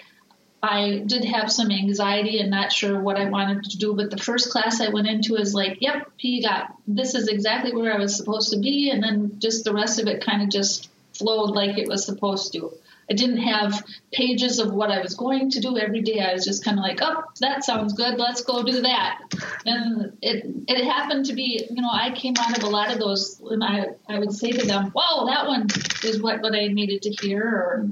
I 0.63 1.03
did 1.07 1.25
have 1.25 1.51
some 1.51 1.73
anxiety 1.73 2.39
and 2.39 2.51
not 2.51 2.71
sure 2.71 3.01
what 3.01 3.17
I 3.17 3.29
wanted 3.29 3.65
to 3.65 3.79
do, 3.79 3.95
but 3.95 4.11
the 4.11 4.17
first 4.17 4.51
class 4.51 4.81
I 4.81 4.91
went 4.91 5.09
into 5.09 5.35
is 5.35 5.55
like, 5.55 5.79
yep, 5.81 6.11
he 6.17 6.41
got 6.41 6.77
this 6.87 7.17
is 7.17 7.27
exactly 7.27 7.75
where 7.75 7.93
I 7.93 7.99
was 7.99 8.17
supposed 8.17 8.53
to 8.53 8.61
be, 8.61 8.91
and 8.91 9.03
then 9.03 9.41
just 9.41 9.65
the 9.65 9.73
rest 9.75 9.99
of 9.99 10.07
it 10.07 10.25
kind 10.25 10.43
of 10.43 10.51
just 10.51 10.89
flowed 11.15 11.51
like 11.51 11.79
it 11.79 11.89
was 11.89 12.05
supposed 12.05 12.53
to. 12.53 12.73
I 13.11 13.15
didn't 13.15 13.39
have 13.39 13.83
pages 14.13 14.61
of 14.61 14.73
what 14.73 14.93
I 14.93 15.03
was 15.03 15.15
going 15.15 15.51
to 15.51 15.61
do 15.61 15.77
every 15.77 16.01
day. 16.01 16.21
I 16.21 16.33
was 16.33 16.45
just 16.45 16.65
kind 16.65 16.79
of 16.79 16.85
like, 16.85 17.01
oh, 17.03 17.25
that 17.41 17.65
sounds 17.65 17.95
good. 17.95 18.17
Let's 18.17 18.43
go 18.43 18.63
do 18.63 18.83
that. 18.83 19.21
And 19.67 20.17
it 20.23 20.47
it 20.69 20.85
happened 20.85 21.27
to 21.27 21.35
be, 21.35 21.67
you 21.69 21.83
know, 21.83 21.91
I 21.93 22.13
came 22.13 22.35
out 22.39 22.57
of 22.57 22.63
a 22.63 22.69
lot 22.69 22.93
of 22.93 23.01
those, 23.01 23.41
and 23.51 23.65
I 23.65 23.87
I 24.09 24.21
would 24.21 24.33
say 24.33 24.53
to 24.53 24.65
them, 24.65 24.93
wow, 24.95 25.25
that 25.27 25.49
one 25.49 25.67
is 26.05 26.23
what 26.23 26.41
what 26.41 26.55
I 26.55 26.69
needed 26.69 27.03
to 27.03 27.11
hear, 27.11 27.43
or 27.43 27.89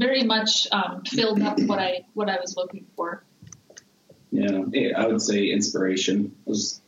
very 0.00 0.24
much 0.24 0.66
um, 0.72 1.02
filled 1.04 1.42
up 1.42 1.60
what 1.60 1.78
I 1.78 2.04
what 2.14 2.28
I 2.28 2.38
was 2.40 2.56
looking 2.56 2.86
for. 2.96 3.22
Yeah, 4.32 4.62
I 4.96 5.06
would 5.06 5.20
say 5.20 5.50
inspiration 5.50 6.34
was. 6.46 6.80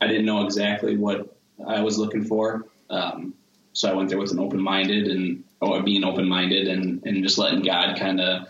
I 0.00 0.08
didn't 0.08 0.26
know 0.26 0.44
exactly 0.44 0.96
what 0.96 1.36
I 1.64 1.80
was 1.80 1.96
looking 1.96 2.24
for, 2.24 2.66
um, 2.90 3.34
so 3.72 3.88
I 3.88 3.94
went 3.94 4.08
there 4.08 4.18
with 4.18 4.32
an 4.32 4.40
open 4.40 4.60
minded 4.60 5.06
and 5.06 5.44
or 5.60 5.80
being 5.82 6.02
open 6.04 6.28
minded 6.28 6.66
and 6.66 7.06
and 7.06 7.22
just 7.22 7.38
letting 7.38 7.62
God 7.62 7.96
kind 7.96 8.20
of 8.20 8.48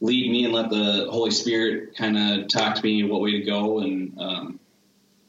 lead 0.00 0.30
me 0.30 0.44
and 0.44 0.54
let 0.54 0.70
the 0.70 1.08
Holy 1.10 1.32
Spirit 1.32 1.96
kind 1.96 2.16
of 2.16 2.48
talk 2.48 2.76
to 2.76 2.82
me 2.82 3.02
what 3.04 3.20
way 3.20 3.32
to 3.32 3.42
go 3.42 3.80
and 3.80 4.16
um, 4.20 4.60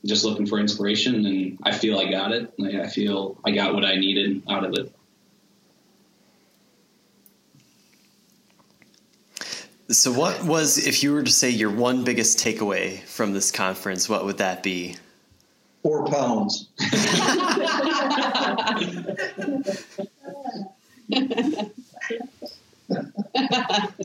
just 0.06 0.24
looking 0.24 0.46
for 0.46 0.60
inspiration 0.60 1.26
and 1.26 1.58
I 1.64 1.72
feel 1.72 1.98
I 1.98 2.12
got 2.12 2.32
it. 2.32 2.54
I 2.62 2.88
feel 2.88 3.38
I 3.44 3.52
got 3.52 3.74
what 3.74 3.84
I 3.84 3.96
needed 3.96 4.44
out 4.48 4.64
of 4.64 4.74
it. 4.74 4.95
So, 9.90 10.12
what 10.12 10.44
was, 10.44 10.80
if 10.88 11.04
you 11.04 11.14
were 11.14 11.22
to 11.24 11.32
say 11.32 11.50
your 11.52 11.70
one 11.70 12.04
biggest 12.04 12.40
takeaway 12.40 13.00
from 13.04 13.34
this 13.34 13.52
conference, 13.52 14.10
what 14.10 14.26
would 14.26 14.40
that 14.40 14.64
be? 14.64 14.96
Four 15.84 16.08
pounds. 16.08 16.70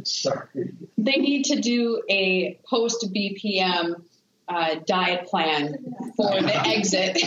Sorry. 0.04 0.72
They 0.98 1.12
need 1.16 1.44
to 1.46 1.60
do 1.60 2.02
a 2.08 2.58
post 2.68 3.06
BPM 3.12 4.02
uh, 4.48 4.74
diet 4.86 5.26
plan 5.26 5.76
for 6.16 6.40
the 6.42 6.66
exit. 6.66 7.22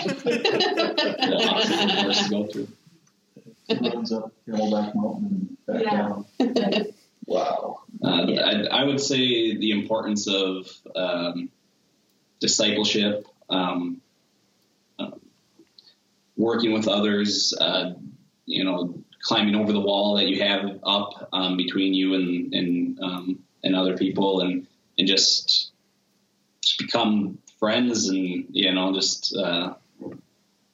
Runs 3.93 4.12
up 4.12 4.31
Camelback 4.48 4.93
Mountain 4.95 5.57
and 5.67 5.83
back 5.83 5.83
Yeah. 5.83 5.91
down. 5.91 6.86
Wow. 7.25 7.83
Uh, 8.03 8.25
but 8.25 8.39
I, 8.39 8.81
I 8.81 8.83
would 8.83 9.00
say 9.00 9.55
the 9.55 9.72
importance 9.72 10.27
of 10.27 10.67
um, 10.95 11.50
discipleship, 12.39 13.25
um, 13.50 14.01
uh, 15.00 15.12
working 16.36 16.74
with 16.74 16.88
others, 16.88 17.53
uh, 17.60 17.93
you 18.45 18.65
know, 18.65 18.95
climbing 19.22 19.55
over 19.55 19.72
the 19.72 19.79
wall 19.79 20.17
that 20.17 20.27
you 20.27 20.43
have 20.43 20.79
up 20.83 21.29
um, 21.31 21.55
between 21.55 21.93
you 21.93 22.15
and 22.15 22.53
and 22.53 23.00
um, 23.00 23.39
and 23.63 23.75
other 23.75 23.98
people, 23.98 24.41
and 24.41 24.67
and 24.98 25.07
just 25.07 25.72
just 26.62 26.79
become 26.79 27.38
friends, 27.57 28.10
and 28.10 28.45
you 28.50 28.74
know, 28.74 28.93
just 28.93 29.33
uh, 29.36 29.75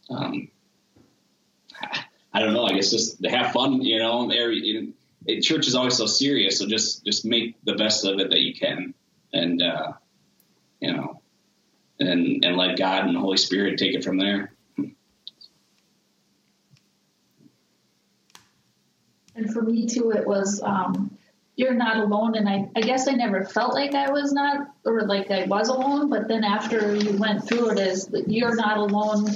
um, 0.10 0.50
I 2.34 2.40
don't 2.40 2.54
know. 2.54 2.66
I 2.66 2.74
guess 2.74 2.90
just 2.90 3.22
to 3.22 3.30
have 3.30 3.52
fun, 3.52 3.82
you 3.84 4.00
know. 4.00 4.32
Every, 4.32 4.94
it, 5.26 5.42
church 5.42 5.68
is 5.68 5.76
always 5.76 5.98
so 5.98 6.06
serious, 6.06 6.60
so 6.60 6.68
just 6.68 7.04
just 7.06 7.26
make 7.26 7.56
the 7.64 7.76
best 7.76 8.06
of 8.06 8.20
it 8.20 8.30
that 8.30 8.40
you 8.40 8.54
can, 8.54 8.94
and 9.34 9.62
uh, 9.62 9.94
you 10.80 10.94
know, 10.94 11.22
and 12.00 12.44
and 12.44 12.58
let 12.58 12.78
God 12.78 13.06
and 13.06 13.16
the 13.16 13.20
Holy 13.20 13.38
Spirit 13.38 13.78
take 13.78 13.94
it 13.94 14.04
from 14.04 14.18
there. 14.18 14.54
And 19.36 19.54
for 19.54 19.62
me 19.62 19.86
too, 19.86 20.12
it 20.12 20.28
was 20.28 20.62
um, 20.64 21.18
you're 21.56 21.74
not 21.74 21.98
alone. 21.98 22.36
And 22.36 22.48
I, 22.48 22.70
I 22.76 22.82
guess 22.82 23.08
I 23.08 23.14
never 23.14 23.46
felt 23.46 23.74
like 23.74 23.94
I 23.94 24.12
was 24.12 24.34
not, 24.34 24.68
or 24.86 25.02
like 25.04 25.32
I 25.32 25.46
was 25.46 25.70
alone. 25.70 26.10
But 26.10 26.28
then 26.28 26.44
after 26.44 26.96
you 26.96 27.18
went 27.18 27.48
through 27.48 27.72
it, 27.72 27.80
is 27.80 28.10
you're 28.28 28.56
not 28.56 28.78
alone 28.78 29.28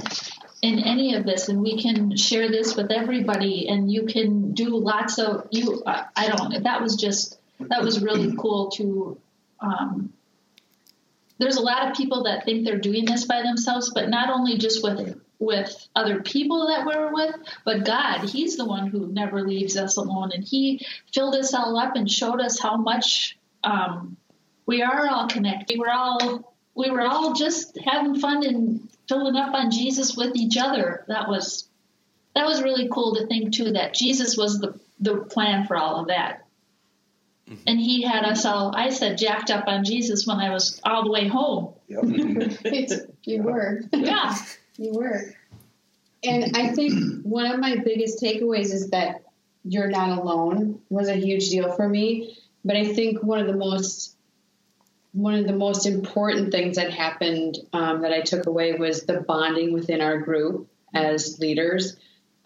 in 0.63 0.79
any 0.79 1.13
of 1.13 1.25
this, 1.25 1.49
and 1.49 1.61
we 1.61 1.77
can 1.77 2.15
share 2.15 2.49
this 2.49 2.75
with 2.75 2.89
everybody, 2.89 3.67
and 3.67 3.91
you 3.91 4.05
can 4.05 4.53
do 4.53 4.77
lots 4.77 5.19
of 5.19 5.45
you. 5.51 5.83
I, 5.85 6.29
don't. 6.29 6.63
That 6.63 6.81
was 6.81 6.95
just 6.95 7.37
that 7.59 7.83
was 7.83 8.01
really 8.01 8.33
cool 8.37 8.71
to. 8.71 9.19
Um, 9.59 10.13
there's 11.37 11.57
a 11.57 11.61
lot 11.61 11.89
of 11.89 11.97
people 11.97 12.23
that 12.23 12.45
think 12.45 12.63
they're 12.63 12.77
doing 12.77 13.03
this 13.03 13.25
by 13.25 13.41
themselves, 13.41 13.91
but 13.93 14.07
not 14.09 14.29
only 14.29 14.57
just 14.57 14.81
with 14.81 15.19
with 15.37 15.87
other 15.97 16.21
people 16.21 16.67
that 16.67 16.85
we're 16.85 17.13
with, 17.13 17.35
but 17.65 17.83
God, 17.83 18.29
He's 18.29 18.55
the 18.55 18.65
one 18.65 18.87
who 18.87 19.07
never 19.07 19.41
leaves 19.41 19.75
us 19.75 19.97
alone, 19.97 20.31
and 20.33 20.45
He 20.45 20.85
filled 21.13 21.35
us 21.35 21.53
all 21.53 21.77
up 21.77 21.97
and 21.97 22.09
showed 22.09 22.39
us 22.39 22.57
how 22.57 22.77
much 22.77 23.37
um, 23.65 24.15
we 24.65 24.81
are 24.81 25.09
all 25.09 25.27
connected. 25.27 25.77
We're 25.77 25.91
all 25.91 26.52
we 26.75 26.89
were 26.89 27.01
all 27.01 27.33
just 27.33 27.77
having 27.85 28.19
fun 28.19 28.45
and 28.45 28.89
filling 29.07 29.35
up 29.35 29.53
on 29.53 29.71
Jesus 29.71 30.15
with 30.15 30.35
each 30.35 30.57
other. 30.57 31.05
That 31.07 31.27
was 31.27 31.67
that 32.35 32.45
was 32.45 32.63
really 32.63 32.89
cool 32.91 33.15
to 33.15 33.27
think 33.27 33.53
too 33.53 33.73
that 33.73 33.93
Jesus 33.93 34.37
was 34.37 34.59
the 34.59 34.79
the 34.99 35.17
plan 35.17 35.67
for 35.67 35.77
all 35.77 36.01
of 36.01 36.07
that. 36.07 36.45
Mm-hmm. 37.49 37.63
And 37.67 37.79
he 37.79 38.03
had 38.03 38.23
us 38.23 38.45
all, 38.45 38.73
I 38.75 38.89
said, 38.89 39.17
jacked 39.17 39.51
up 39.51 39.67
on 39.67 39.83
Jesus 39.83 40.25
when 40.25 40.37
I 40.37 40.49
was 40.51 40.79
all 40.85 41.03
the 41.03 41.11
way 41.11 41.27
home. 41.27 41.73
Yep. 41.87 42.03
you 43.23 43.43
were. 43.43 43.81
Yeah. 43.91 44.35
You 44.75 44.91
were. 44.91 45.21
And 46.23 46.57
I 46.57 46.69
think 46.69 47.21
one 47.21 47.45
of 47.45 47.59
my 47.59 47.75
biggest 47.75 48.19
takeaways 48.19 48.73
is 48.73 48.89
that 48.89 49.21
you're 49.63 49.87
not 49.87 50.17
alone 50.17 50.81
was 50.89 51.09
a 51.09 51.13
huge 51.13 51.49
deal 51.49 51.71
for 51.73 51.87
me. 51.87 52.39
But 52.65 52.75
I 52.75 52.91
think 52.91 53.21
one 53.21 53.39
of 53.39 53.45
the 53.45 53.55
most 53.55 54.12
one 55.13 55.35
of 55.35 55.45
the 55.45 55.53
most 55.53 55.85
important 55.85 56.51
things 56.51 56.75
that 56.75 56.91
happened 56.91 57.59
um, 57.71 58.01
that 58.01 58.11
I 58.11 58.21
took 58.21 58.47
away 58.47 58.73
was 58.73 59.03
the 59.03 59.21
bonding 59.21 59.71
within 59.71 60.01
our 60.01 60.17
group 60.17 60.67
as 60.93 61.39
leaders. 61.39 61.95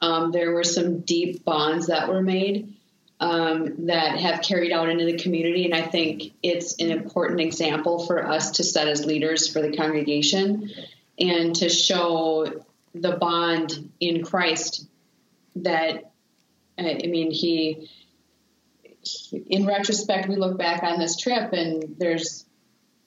Um, 0.02 0.32
there 0.32 0.52
were 0.52 0.66
some 0.66 1.00
deep 1.00 1.44
bonds 1.44 1.88
that 1.88 2.10
were 2.10 2.22
made 2.22 2.76
um, 3.20 3.88
that 3.88 4.20
have 4.20 4.42
carried 4.42 4.72
out 4.72 4.90
into 4.90 5.06
the 5.06 5.18
community, 5.18 5.66
and 5.66 5.74
I 5.74 5.82
think 5.82 6.34
it's 6.44 6.76
an 6.80 6.92
important 6.92 7.40
example 7.40 8.06
for 8.06 8.28
us 8.28 8.52
to 8.52 8.64
set 8.64 8.88
as 8.88 9.06
leaders 9.06 9.48
for 9.48 9.62
the 9.62 9.76
congregation 9.76 10.70
and 11.18 11.56
to 11.56 11.70
show 11.70 12.64
the 12.94 13.14
bond 13.14 13.92
in 14.00 14.24
Christ 14.24 14.86
that 15.56 16.12
I 16.78 17.08
mean 17.08 17.32
he 17.32 17.90
in 19.32 19.66
retrospect 19.66 20.28
we 20.28 20.36
look 20.36 20.58
back 20.58 20.84
on 20.84 21.00
this 21.00 21.16
trip 21.16 21.54
and 21.54 21.96
there's 21.98 22.46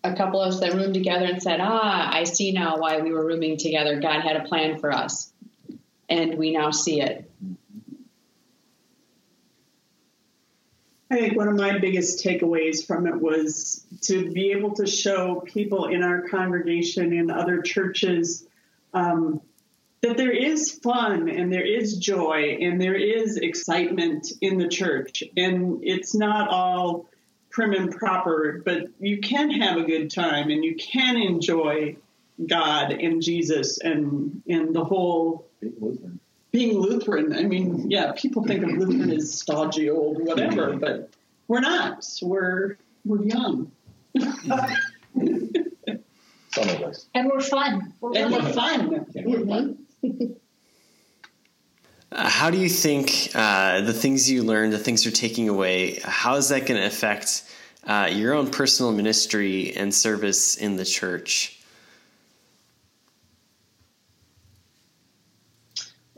a 0.02 0.14
couple 0.14 0.40
of 0.40 0.54
us 0.54 0.61
that 0.61 0.75
roomed 0.75 0.95
together 0.95 1.26
and 1.26 1.42
said, 1.42 1.61
Ah, 1.61 2.11
I 2.12 2.25
see 2.25 2.52
now 2.52 2.78
why 2.78 3.00
we 3.00 3.12
were 3.12 3.25
rooming 3.25 3.57
together. 3.57 4.00
God 4.00 4.23
had 4.23 4.37
a 4.37 4.45
plan 4.45 4.78
for 4.78 4.92
us. 4.92 5.33
And 6.09 6.38
we 6.38 6.52
now 6.52 6.71
see 6.71 7.00
it. 7.00 7.30
I 11.12 11.16
think 11.16 11.37
one 11.37 11.49
of 11.49 11.57
my 11.57 11.78
biggest 11.78 12.25
takeaways 12.25 12.87
from 12.87 13.07
it 13.07 13.21
was 13.21 13.85
to 14.02 14.30
be 14.30 14.52
able 14.52 14.75
to 14.76 14.87
show 14.87 15.40
people 15.40 15.87
in 15.87 16.04
our 16.04 16.28
congregation 16.28 17.12
and 17.12 17.33
other 17.33 17.62
churches 17.62 18.47
um, 18.95 19.40
that 20.02 20.16
there 20.16 20.30
is 20.30 20.71
fun 20.71 21.28
and 21.28 21.52
there 21.52 21.66
is 21.66 21.99
joy 21.99 22.59
and 22.61 22.80
there 22.80 22.95
is 22.95 23.37
excitement 23.37 24.33
in 24.40 24.57
the 24.57 24.69
church. 24.69 25.25
And 25.37 25.80
it's 25.83 26.14
not 26.14 26.49
all 26.49 27.10
prim 27.61 27.75
and 27.75 27.95
proper, 27.95 28.62
but 28.64 28.88
you 29.00 29.21
can 29.21 29.50
have 29.50 29.76
a 29.76 29.83
good 29.83 30.11
time 30.11 30.49
and 30.49 30.64
you 30.64 30.75
can 30.76 31.19
enjoy 31.19 31.95
God 32.49 32.90
and 32.90 33.21
Jesus 33.21 33.79
and, 33.81 34.40
and 34.49 34.75
the 34.75 34.83
whole 34.83 35.47
being 36.52 36.79
Lutheran. 36.79 37.35
I 37.35 37.43
mean, 37.43 37.90
yeah, 37.90 38.12
people 38.17 38.45
think 38.45 38.64
of 38.64 38.71
Lutheran 38.71 39.11
as 39.11 39.31
stodgy 39.31 39.90
old 39.90 40.26
whatever, 40.26 40.75
but 40.75 41.11
we're 41.49 41.61
not. 41.61 42.07
We're 42.23 42.79
we're 43.05 43.25
young. 43.25 43.71
Some 44.19 44.73
of 46.69 46.83
us. 46.83 47.07
And 47.14 47.29
we're 47.29 47.40
fun. 47.40 47.93
We're 48.00 48.17
and 48.17 48.33
we're 48.33 48.52
fun. 48.52 49.07
We're 49.14 49.47
fun. 49.47 49.87
Uh, 52.12 52.29
how 52.29 52.50
do 52.50 52.59
you 52.59 52.69
think 52.69 53.31
uh, 53.35 53.83
the 53.83 53.93
things 53.93 54.29
you 54.29 54.43
learned, 54.43 54.73
the 54.73 54.79
things 54.79 55.05
you're 55.05 55.12
taking 55.12 55.49
away, 55.49 56.00
how 56.02 56.35
is 56.35 56.49
that 56.49 56.67
going 56.67 56.81
to 56.81 56.85
affect 56.85 57.45
uh, 57.87 58.09
your 58.11 58.35
own 58.35 58.51
personal 58.51 58.93
ministry 58.93 59.75
and 59.75 59.95
service 59.95 60.57
in 60.57 60.77
the 60.77 60.85
church? 60.85 61.61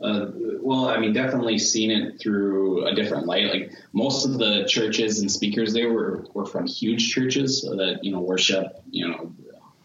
Uh, 0.01 0.27
well, 0.61 0.89
I 0.89 0.97
mean, 0.97 1.13
definitely 1.13 1.57
seen 1.57 1.89
it 1.89 2.19
through 2.19 2.85
a 2.85 2.93
different 2.93 3.25
light. 3.25 3.45
Like 3.45 3.71
most 3.93 4.25
of 4.25 4.37
the 4.37 4.65
churches 4.65 5.19
and 5.21 5.31
speakers 5.31 5.73
there 5.73 5.91
were, 5.91 6.25
were 6.33 6.45
from 6.45 6.67
huge 6.67 7.11
churches 7.11 7.61
that, 7.61 7.99
you 8.01 8.11
know, 8.11 8.19
worship, 8.19 8.81
you 8.91 9.07
know, 9.07 9.31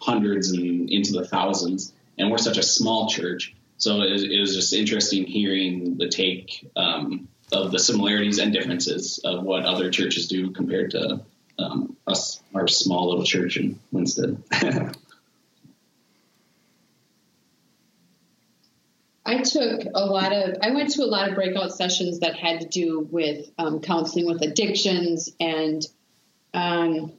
hundreds 0.00 0.50
and 0.50 0.90
into 0.90 1.12
the 1.12 1.24
thousands. 1.24 1.92
And 2.18 2.30
we're 2.30 2.38
such 2.38 2.58
a 2.58 2.62
small 2.62 3.08
church. 3.08 3.54
So 3.76 4.00
it, 4.02 4.20
it 4.22 4.40
was 4.40 4.56
just 4.56 4.72
interesting 4.72 5.24
hearing 5.24 5.96
the 5.98 6.08
take 6.08 6.68
um, 6.74 7.28
of 7.52 7.70
the 7.70 7.78
similarities 7.78 8.38
and 8.38 8.52
differences 8.52 9.20
of 9.24 9.44
what 9.44 9.64
other 9.64 9.88
churches 9.90 10.26
do 10.26 10.50
compared 10.50 10.90
to 10.92 11.20
um, 11.58 11.96
us, 12.06 12.42
our 12.54 12.68
small 12.68 13.08
little 13.10 13.24
church 13.24 13.56
in 13.56 13.78
Winsted. 13.92 14.42
I 19.26 19.42
took 19.42 19.82
a 19.94 20.06
lot 20.06 20.32
of, 20.32 20.56
I 20.62 20.70
went 20.70 20.90
to 20.92 21.02
a 21.02 21.04
lot 21.04 21.28
of 21.28 21.34
breakout 21.34 21.72
sessions 21.72 22.20
that 22.20 22.34
had 22.34 22.62
to 22.62 22.66
do 22.66 23.00
with 23.10 23.50
um, 23.58 23.80
counseling 23.80 24.26
with 24.26 24.40
addictions 24.40 25.30
and 25.38 25.86
um, 26.54 27.12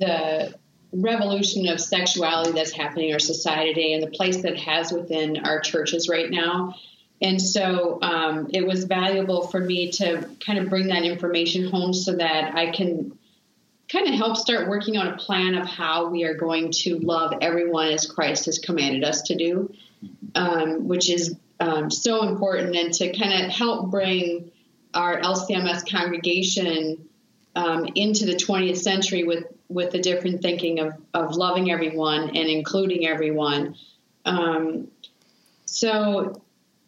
the 0.00 0.54
revolution 0.92 1.68
of 1.68 1.80
sexuality 1.80 2.50
that's 2.50 2.72
happening 2.72 3.10
in 3.10 3.12
our 3.12 3.20
society 3.20 3.74
today 3.74 3.92
and 3.92 4.02
the 4.02 4.10
place 4.10 4.42
that 4.42 4.58
has 4.58 4.92
within 4.92 5.44
our 5.44 5.60
churches 5.60 6.08
right 6.08 6.30
now. 6.30 6.74
And 7.24 7.40
so 7.40 7.98
um, 8.02 8.50
it 8.52 8.66
was 8.66 8.84
valuable 8.84 9.46
for 9.46 9.58
me 9.58 9.90
to 9.92 10.28
kind 10.44 10.58
of 10.58 10.68
bring 10.68 10.88
that 10.88 11.04
information 11.04 11.70
home 11.70 11.94
so 11.94 12.16
that 12.16 12.54
I 12.54 12.70
can 12.70 13.18
kind 13.90 14.06
of 14.06 14.14
help 14.14 14.36
start 14.36 14.68
working 14.68 14.98
on 14.98 15.06
a 15.08 15.16
plan 15.16 15.54
of 15.54 15.66
how 15.66 16.08
we 16.08 16.24
are 16.24 16.34
going 16.34 16.70
to 16.72 16.98
love 16.98 17.32
everyone 17.40 17.88
as 17.88 18.04
Christ 18.06 18.44
has 18.44 18.58
commanded 18.58 19.04
us 19.04 19.22
to 19.22 19.36
do, 19.36 19.72
um, 20.34 20.86
which 20.86 21.08
is 21.08 21.34
um, 21.60 21.90
so 21.90 22.28
important, 22.28 22.76
and 22.76 22.92
to 22.92 23.16
kind 23.16 23.42
of 23.42 23.50
help 23.50 23.90
bring 23.90 24.52
our 24.92 25.18
LCMS 25.18 25.90
congregation 25.90 27.08
um, 27.56 27.86
into 27.94 28.26
the 28.26 28.34
20th 28.34 28.76
century 28.78 29.24
with 29.24 29.44
with 29.70 29.92
the 29.92 29.98
different 29.98 30.42
thinking 30.42 30.80
of 30.80 30.92
of 31.14 31.36
loving 31.36 31.70
everyone 31.70 32.36
and 32.36 32.48
including 32.50 33.06
everyone. 33.06 33.76
Um, 34.26 34.88
so 35.64 36.43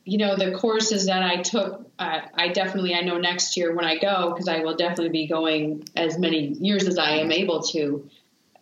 you 0.07 0.19
know 0.19 0.37
the 0.37 0.53
courses 0.53 1.07
that 1.07 1.23
I 1.23 1.43
took, 1.43 1.85
uh, 1.99 2.21
I 2.33 2.49
definitely 2.49 2.95
I 2.95 3.01
know 3.01 3.19
next 3.19 3.57
year 3.57 3.75
when 3.75 3.85
I 3.85 3.99
go 3.99 4.31
because 4.31 4.47
I 4.47 4.61
will 4.61 4.77
definitely 4.77 5.11
be 5.11 5.27
going 5.27 5.85
as 5.97 6.17
many 6.17 6.47
years 6.47 6.87
as 6.87 6.97
I 6.97 7.17
am 7.17 7.33
able 7.33 7.63
to. 7.65 8.09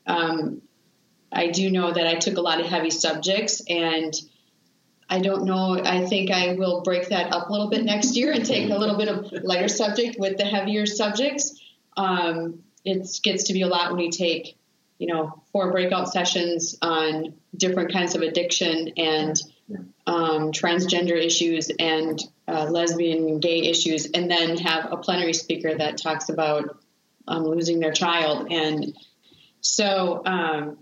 Um, 0.07 0.62
I 1.30 1.48
do 1.48 1.70
know 1.70 1.92
that 1.92 2.07
I 2.07 2.14
took 2.14 2.38
a 2.38 2.40
lot 2.40 2.61
of 2.61 2.66
heavy 2.66 2.90
subjects 2.90 3.62
and. 3.68 4.12
I 5.07 5.20
don't 5.20 5.44
know. 5.44 5.78
I 5.78 6.07
think 6.07 6.30
I 6.30 6.54
will 6.54 6.80
break 6.80 7.11
that 7.11 7.30
up 7.30 7.50
a 7.50 7.52
little 7.52 7.68
bit 7.68 7.85
next 7.85 8.16
year 8.16 8.33
and 8.33 8.42
take 8.44 8.70
a 8.70 8.78
little 8.78 8.96
bit 8.96 9.09
of 9.09 9.44
lighter 9.44 9.68
subject 9.68 10.18
with 10.18 10.38
the 10.38 10.46
heavier 10.46 10.87
subjects. 10.87 11.61
Um, 11.94 12.64
it 12.87 13.07
gets 13.22 13.44
to 13.44 13.52
be 13.52 13.61
a 13.61 13.66
lot 13.66 13.92
when 13.92 14.00
you 14.00 14.11
take, 14.11 14.57
you 14.98 15.07
know, 15.07 15.42
four 15.52 15.70
breakout 15.70 16.11
sessions 16.11 16.78
on 16.80 17.35
different 17.54 17.92
kinds 17.92 18.14
of 18.14 18.22
addiction 18.22 18.94
and 18.96 19.37
um, 20.07 20.53
transgender 20.53 21.16
issues 21.16 21.70
and 21.79 22.20
uh, 22.46 22.64
lesbian 22.64 23.40
gay 23.40 23.61
issues, 23.61 24.07
and 24.07 24.31
then 24.31 24.57
have 24.59 24.92
a 24.92 24.96
plenary 24.96 25.33
speaker 25.33 25.74
that 25.77 25.98
talks 25.98 26.29
about 26.29 26.79
um, 27.27 27.44
losing 27.44 27.81
their 27.81 27.92
child. 27.92 28.53
And 28.53 28.96
so 29.61 30.22
um, 30.27 30.79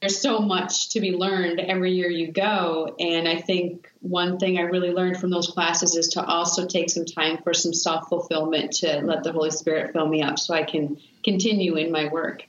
there's 0.00 0.20
so 0.20 0.38
much 0.40 0.90
to 0.90 1.00
be 1.00 1.12
learned 1.12 1.60
every 1.60 1.92
year 1.92 2.08
you 2.08 2.30
go. 2.30 2.94
And 2.98 3.28
I 3.28 3.40
think 3.40 3.90
one 4.00 4.38
thing 4.38 4.58
I 4.58 4.62
really 4.62 4.92
learned 4.92 5.18
from 5.18 5.30
those 5.30 5.48
classes 5.48 5.96
is 5.96 6.08
to 6.08 6.24
also 6.24 6.66
take 6.66 6.88
some 6.88 7.04
time 7.04 7.38
for 7.42 7.52
some 7.52 7.74
self 7.74 8.08
fulfillment 8.08 8.72
to 8.74 9.00
let 9.02 9.24
the 9.24 9.32
Holy 9.32 9.50
Spirit 9.50 9.92
fill 9.92 10.06
me 10.06 10.22
up 10.22 10.38
so 10.38 10.54
I 10.54 10.62
can 10.62 10.98
continue 11.24 11.74
in 11.74 11.90
my 11.90 12.08
work. 12.08 12.46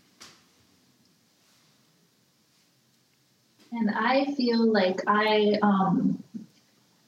And 3.71 3.91
I 3.91 4.25
feel 4.34 4.71
like 4.71 5.01
I 5.08 5.60
um, 5.62 6.23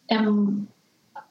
am. 0.10 0.67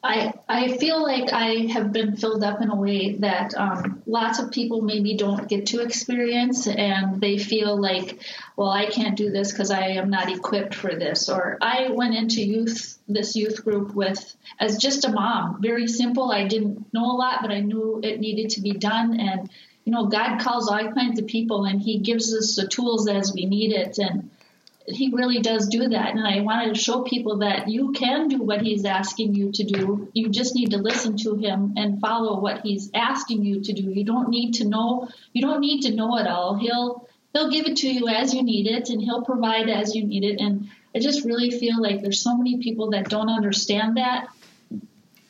I 0.02 0.32
I 0.48 0.76
feel 0.78 1.02
like 1.02 1.32
I 1.32 1.66
have 1.72 1.92
been 1.92 2.16
filled 2.16 2.42
up 2.42 2.62
in 2.62 2.70
a 2.70 2.74
way 2.74 3.12
that 3.16 3.54
um, 3.54 4.02
lots 4.06 4.38
of 4.38 4.50
people 4.50 4.80
maybe 4.80 5.14
don't 5.14 5.46
get 5.46 5.66
to 5.66 5.82
experience, 5.82 6.66
and 6.66 7.20
they 7.20 7.38
feel 7.38 7.80
like, 7.80 8.18
well, 8.56 8.70
I 8.70 8.86
can't 8.86 9.16
do 9.16 9.30
this 9.30 9.52
because 9.52 9.70
I 9.70 9.88
am 9.88 10.10
not 10.10 10.30
equipped 10.30 10.74
for 10.74 10.94
this. 10.94 11.28
Or 11.28 11.58
I 11.60 11.90
went 11.90 12.14
into 12.16 12.42
youth 12.42 12.98
this 13.06 13.36
youth 13.36 13.62
group 13.62 13.94
with 13.94 14.34
as 14.58 14.78
just 14.78 15.04
a 15.04 15.12
mom, 15.12 15.60
very 15.62 15.86
simple. 15.86 16.32
I 16.32 16.48
didn't 16.48 16.92
know 16.92 17.04
a 17.04 17.16
lot, 17.16 17.42
but 17.42 17.52
I 17.52 17.60
knew 17.60 18.00
it 18.02 18.18
needed 18.18 18.50
to 18.50 18.62
be 18.62 18.72
done, 18.72 19.20
and 19.20 19.48
you 19.84 19.92
know, 19.92 20.06
God 20.06 20.40
calls 20.40 20.68
all 20.68 20.92
kinds 20.92 21.20
of 21.20 21.26
people, 21.28 21.66
and 21.66 21.80
He 21.80 21.98
gives 21.98 22.34
us 22.34 22.56
the 22.56 22.66
tools 22.66 23.06
as 23.06 23.32
we 23.32 23.44
need 23.44 23.72
it, 23.72 23.98
and 23.98 24.30
he 24.86 25.10
really 25.12 25.40
does 25.40 25.68
do 25.68 25.88
that. 25.88 26.10
And 26.14 26.26
I 26.26 26.40
wanted 26.40 26.74
to 26.74 26.80
show 26.80 27.02
people 27.02 27.38
that 27.38 27.68
you 27.68 27.92
can 27.92 28.28
do 28.28 28.42
what 28.42 28.62
he's 28.62 28.84
asking 28.84 29.34
you 29.34 29.52
to 29.52 29.64
do. 29.64 30.08
You 30.12 30.28
just 30.28 30.54
need 30.54 30.70
to 30.70 30.78
listen 30.78 31.16
to 31.18 31.36
him 31.36 31.74
and 31.76 32.00
follow 32.00 32.40
what 32.40 32.62
he's 32.62 32.90
asking 32.94 33.44
you 33.44 33.62
to 33.62 33.72
do. 33.72 33.82
You 33.82 34.04
don't 34.04 34.28
need 34.28 34.54
to 34.54 34.64
know 34.64 35.08
you 35.32 35.42
don't 35.42 35.60
need 35.60 35.82
to 35.82 35.94
know 35.94 36.16
it 36.18 36.26
all. 36.26 36.56
He'll 36.56 37.08
he'll 37.32 37.50
give 37.50 37.66
it 37.66 37.76
to 37.78 37.88
you 37.88 38.08
as 38.08 38.34
you 38.34 38.42
need 38.42 38.66
it 38.66 38.90
and 38.90 39.00
he'll 39.00 39.22
provide 39.22 39.68
as 39.68 39.94
you 39.94 40.04
need 40.04 40.24
it. 40.24 40.40
And 40.40 40.68
I 40.94 40.98
just 40.98 41.24
really 41.24 41.50
feel 41.50 41.80
like 41.80 42.02
there's 42.02 42.22
so 42.22 42.36
many 42.36 42.58
people 42.58 42.90
that 42.90 43.08
don't 43.08 43.28
understand 43.28 43.96
that 43.96 44.28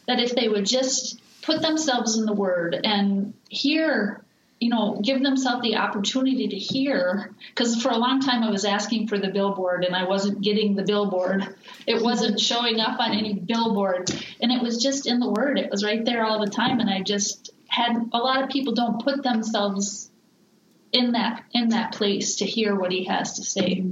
that 0.06 0.20
if 0.20 0.34
they 0.34 0.48
would 0.48 0.66
just 0.66 1.20
put 1.42 1.62
themselves 1.62 2.18
in 2.18 2.26
the 2.26 2.32
word 2.32 2.78
and 2.84 3.34
hear 3.48 4.24
you 4.60 4.68
know, 4.68 5.00
give 5.02 5.22
themselves 5.22 5.62
the 5.62 5.76
opportunity 5.76 6.46
to 6.48 6.56
hear. 6.56 7.34
Because 7.48 7.82
for 7.82 7.88
a 7.88 7.96
long 7.96 8.20
time 8.20 8.44
I 8.44 8.50
was 8.50 8.66
asking 8.66 9.08
for 9.08 9.18
the 9.18 9.30
billboard 9.30 9.84
and 9.84 9.96
I 9.96 10.04
wasn't 10.04 10.42
getting 10.42 10.76
the 10.76 10.84
billboard. 10.84 11.56
It 11.86 12.02
wasn't 12.02 12.38
showing 12.38 12.78
up 12.78 13.00
on 13.00 13.12
any 13.12 13.32
billboard. 13.32 14.10
And 14.40 14.52
it 14.52 14.62
was 14.62 14.82
just 14.82 15.06
in 15.06 15.18
the 15.18 15.30
Word, 15.30 15.58
it 15.58 15.70
was 15.70 15.82
right 15.82 16.04
there 16.04 16.24
all 16.24 16.44
the 16.44 16.50
time. 16.50 16.78
And 16.78 16.90
I 16.90 17.00
just 17.00 17.50
had 17.68 18.10
a 18.12 18.18
lot 18.18 18.42
of 18.42 18.50
people 18.50 18.74
don't 18.74 19.02
put 19.02 19.22
themselves 19.22 20.10
in 20.92 21.12
that 21.12 21.44
in 21.52 21.70
that 21.70 21.92
place 21.92 22.36
to 22.36 22.44
hear 22.44 22.74
what 22.74 22.92
he 22.92 23.04
has 23.04 23.34
to 23.34 23.44
say. 23.44 23.86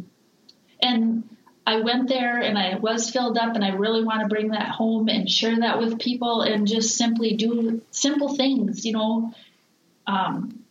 And 0.83 1.29
I 1.67 1.81
went 1.81 2.09
there 2.09 2.41
and 2.41 2.59
I 2.59 2.77
was 2.77 3.11
filled 3.11 3.39
up 3.39 3.55
and 3.55 3.65
I 3.65 3.71
really 3.71 4.03
want 4.03 4.23
to 4.23 4.29
bring 4.29 4.49
that 4.53 4.69
home 4.69 5.09
and 5.09 5.31
share 5.31 5.61
that 5.61 5.79
with 5.79 5.99
people 5.99 6.43
and 6.43 6.67
just 6.67 6.97
simply 6.97 7.35
do 7.35 7.83
simple 7.91 8.35
things, 8.35 8.85
you 8.85 8.93
know, 8.93 9.33
um, 10.09 10.65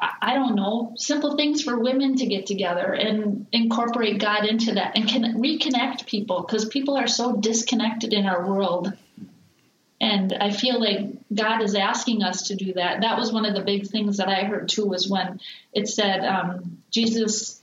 I 0.00 0.34
don't 0.34 0.54
know, 0.54 0.92
simple 0.96 1.36
things 1.36 1.62
for 1.62 1.78
women 1.78 2.16
to 2.16 2.26
get 2.26 2.46
together 2.46 2.92
and 2.92 3.46
incorporate 3.52 4.18
God 4.18 4.44
into 4.44 4.74
that 4.74 4.96
and 4.96 5.08
can 5.08 5.22
reconnect 5.40 6.06
people 6.06 6.42
because 6.42 6.66
people 6.66 6.96
are 6.96 7.06
so 7.06 7.36
disconnected 7.36 8.12
in 8.12 8.26
our 8.26 8.46
world. 8.46 8.92
And 10.00 10.34
I 10.34 10.50
feel 10.50 10.80
like 10.80 11.10
God 11.32 11.62
is 11.62 11.74
asking 11.74 12.22
us 12.22 12.48
to 12.48 12.56
do 12.56 12.74
that. 12.74 13.00
That 13.00 13.16
was 13.16 13.32
one 13.32 13.46
of 13.46 13.54
the 13.54 13.62
big 13.62 13.86
things 13.86 14.18
that 14.18 14.28
I 14.28 14.44
heard 14.44 14.68
too, 14.68 14.84
was 14.84 15.08
when 15.08 15.40
it 15.72 15.88
said, 15.88 16.24
um, 16.24 16.82
Jesus, 16.90 17.62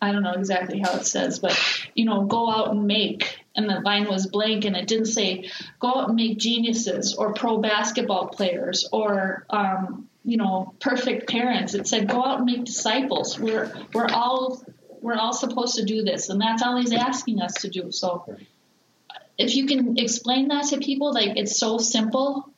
I 0.00 0.10
don't 0.10 0.22
know 0.22 0.32
exactly 0.32 0.80
how 0.80 0.96
it 0.96 1.06
says, 1.06 1.38
but, 1.38 1.56
you 1.94 2.04
know, 2.04 2.24
go 2.24 2.50
out 2.50 2.70
and 2.70 2.86
make. 2.86 3.38
And 3.54 3.68
the 3.68 3.80
line 3.80 4.08
was 4.08 4.26
blank, 4.26 4.64
and 4.64 4.76
it 4.76 4.88
didn't 4.88 5.06
say, 5.06 5.50
go 5.78 5.88
out 5.88 6.08
and 6.08 6.16
make 6.16 6.38
geniuses 6.38 7.14
or 7.14 7.32
pro 7.32 7.58
basketball 7.58 8.28
players 8.28 8.88
or, 8.92 9.46
um, 9.50 10.08
you 10.26 10.36
know, 10.36 10.74
perfect 10.80 11.28
parents. 11.28 11.74
It 11.74 11.86
said, 11.86 12.08
go 12.08 12.22
out 12.22 12.38
and 12.38 12.46
make 12.46 12.64
disciples. 12.64 13.38
We're, 13.38 13.72
we're 13.94 14.08
all 14.08 14.60
we're 15.00 15.14
all 15.14 15.32
supposed 15.32 15.76
to 15.76 15.84
do 15.84 16.02
this, 16.02 16.30
and 16.30 16.40
that's 16.40 16.62
all 16.62 16.76
he's 16.76 16.92
asking 16.92 17.40
us 17.40 17.54
to 17.60 17.68
do. 17.68 17.92
So, 17.92 18.36
if 19.38 19.54
you 19.54 19.66
can 19.66 19.98
explain 19.98 20.48
that 20.48 20.64
to 20.68 20.78
people, 20.78 21.12
like 21.14 21.36
it's 21.36 21.56
so 21.56 21.78
simple, 21.78 22.50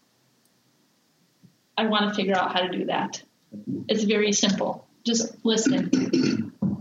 I 1.76 1.86
want 1.86 2.08
to 2.08 2.14
figure 2.14 2.34
out 2.34 2.52
how 2.52 2.60
to 2.60 2.70
do 2.70 2.86
that. 2.86 3.22
It's 3.86 4.04
very 4.04 4.32
simple. 4.32 4.86
Just 5.04 5.44
listen. 5.44 6.52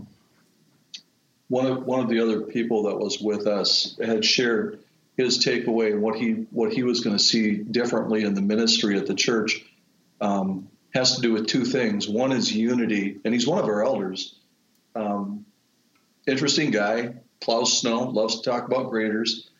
One 1.48 1.64
of 1.64 1.84
one 1.86 2.00
of 2.00 2.10
the 2.10 2.20
other 2.20 2.42
people 2.42 2.82
that 2.84 2.98
was 2.98 3.20
with 3.20 3.46
us 3.46 3.98
had 4.04 4.22
shared 4.22 4.80
his 5.16 5.42
takeaway 5.42 5.92
and 5.92 6.02
what 6.02 6.16
he 6.16 6.46
what 6.50 6.74
he 6.74 6.82
was 6.82 7.00
going 7.00 7.16
to 7.16 7.22
see 7.22 7.56
differently 7.56 8.24
in 8.24 8.34
the 8.34 8.42
ministry 8.42 8.98
at 8.98 9.06
the 9.06 9.14
church 9.14 9.64
um, 10.20 10.68
has 10.94 11.16
to 11.16 11.22
do 11.22 11.32
with 11.32 11.46
two 11.46 11.64
things. 11.64 12.08
One 12.08 12.32
is 12.32 12.52
unity, 12.54 13.20
and 13.24 13.34
he's 13.34 13.46
one 13.46 13.58
of 13.58 13.66
our 13.66 13.84
elders. 13.84 14.34
Um, 14.94 15.44
interesting 16.26 16.70
guy, 16.70 17.14
plows 17.40 17.78
snow, 17.78 18.04
loves 18.04 18.40
to 18.40 18.50
talk 18.50 18.66
about 18.66 18.90
graders, 18.90 19.50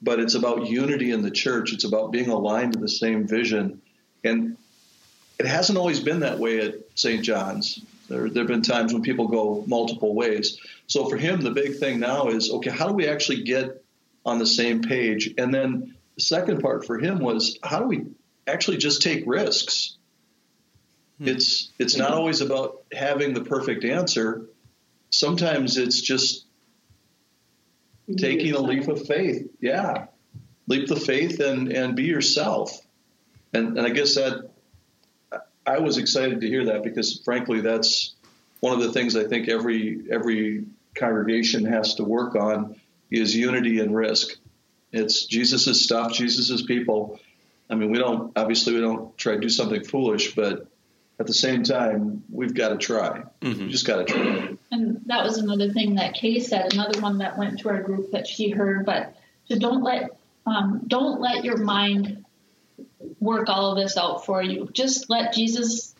but 0.00 0.20
it's 0.20 0.34
about 0.34 0.66
unity 0.66 1.10
in 1.10 1.22
the 1.22 1.30
church. 1.30 1.72
It's 1.72 1.84
about 1.84 2.12
being 2.12 2.30
aligned 2.30 2.74
to 2.74 2.78
the 2.78 2.88
same 2.88 3.26
vision. 3.26 3.82
And 4.24 4.56
it 5.38 5.46
hasn't 5.46 5.78
always 5.78 6.00
been 6.00 6.20
that 6.20 6.38
way 6.38 6.60
at 6.60 6.74
St. 6.94 7.22
John's. 7.22 7.80
There, 8.08 8.28
there 8.30 8.42
have 8.42 8.48
been 8.48 8.62
times 8.62 8.92
when 8.92 9.02
people 9.02 9.28
go 9.28 9.64
multiple 9.66 10.14
ways. 10.14 10.58
So 10.86 11.08
for 11.08 11.16
him, 11.16 11.40
the 11.40 11.50
big 11.50 11.76
thing 11.76 12.00
now 12.00 12.28
is 12.28 12.50
okay, 12.50 12.70
how 12.70 12.88
do 12.88 12.94
we 12.94 13.06
actually 13.06 13.42
get 13.42 13.84
on 14.24 14.38
the 14.38 14.46
same 14.46 14.82
page? 14.82 15.34
And 15.36 15.52
then 15.52 15.94
the 16.14 16.22
second 16.22 16.60
part 16.60 16.86
for 16.86 16.98
him 16.98 17.18
was 17.18 17.58
how 17.62 17.80
do 17.80 17.86
we 17.86 18.06
actually 18.46 18.78
just 18.78 19.02
take 19.02 19.24
risks? 19.26 19.97
Hmm. 21.18 21.28
It's 21.28 21.72
it's 21.78 21.96
not 21.96 22.12
always 22.12 22.40
about 22.40 22.82
having 22.92 23.34
the 23.34 23.42
perfect 23.42 23.84
answer 23.84 24.48
sometimes 25.10 25.76
it's 25.76 26.00
just 26.00 26.46
taking 28.16 28.54
a 28.54 28.60
leap 28.60 28.88
of 28.88 29.06
faith. 29.06 29.48
Yeah. 29.60 30.06
Leap 30.66 30.88
the 30.88 30.96
faith 30.96 31.40
and, 31.40 31.72
and 31.72 31.96
be 31.96 32.04
yourself. 32.04 32.78
And, 33.52 33.78
and 33.78 33.86
I 33.86 33.90
guess 33.90 34.14
that 34.14 34.50
I 35.66 35.78
was 35.78 35.98
excited 35.98 36.40
to 36.40 36.46
hear 36.46 36.66
that 36.66 36.82
because 36.82 37.20
frankly, 37.24 37.60
that's 37.60 38.14
one 38.60 38.72
of 38.72 38.80
the 38.80 38.92
things 38.92 39.16
I 39.16 39.24
think 39.24 39.48
every, 39.48 40.02
every 40.10 40.64
congregation 40.94 41.64
has 41.66 41.94
to 41.96 42.04
work 42.04 42.34
on 42.34 42.76
is 43.10 43.34
unity 43.34 43.80
and 43.80 43.94
risk. 43.94 44.36
It's 44.92 45.26
Jesus's 45.26 45.84
stuff, 45.84 46.12
Jesus's 46.12 46.62
people. 46.62 47.20
I 47.70 47.74
mean, 47.74 47.90
we 47.90 47.98
don't, 47.98 48.32
obviously 48.36 48.74
we 48.74 48.80
don't 48.80 49.16
try 49.18 49.34
to 49.34 49.40
do 49.40 49.50
something 49.50 49.84
foolish, 49.84 50.34
but 50.34 50.66
at 51.18 51.26
the 51.26 51.34
same 51.34 51.64
time, 51.64 52.22
we've 52.30 52.54
got 52.54 52.68
to 52.68 52.76
try. 52.76 53.22
Mm-hmm. 53.40 53.64
We 53.64 53.70
just 53.70 53.86
got 53.86 54.06
to 54.06 54.12
try. 54.12 54.56
And 54.70 55.02
that 55.06 55.24
was 55.24 55.38
another 55.38 55.72
thing 55.72 55.96
that 55.96 56.14
Kay 56.14 56.40
said. 56.40 56.72
Another 56.72 57.00
one 57.00 57.18
that 57.18 57.36
went 57.36 57.60
to 57.60 57.68
our 57.70 57.82
group 57.82 58.12
that 58.12 58.26
she 58.26 58.50
heard. 58.50 58.86
But 58.86 59.16
to 59.48 59.58
don't 59.58 59.82
let 59.82 60.10
um, 60.46 60.82
don't 60.86 61.20
let 61.20 61.44
your 61.44 61.58
mind 61.58 62.24
work 63.20 63.48
all 63.48 63.72
of 63.72 63.78
this 63.78 63.96
out 63.96 64.24
for 64.24 64.42
you. 64.42 64.68
Just 64.72 65.10
let 65.10 65.34
Jesus 65.34 65.94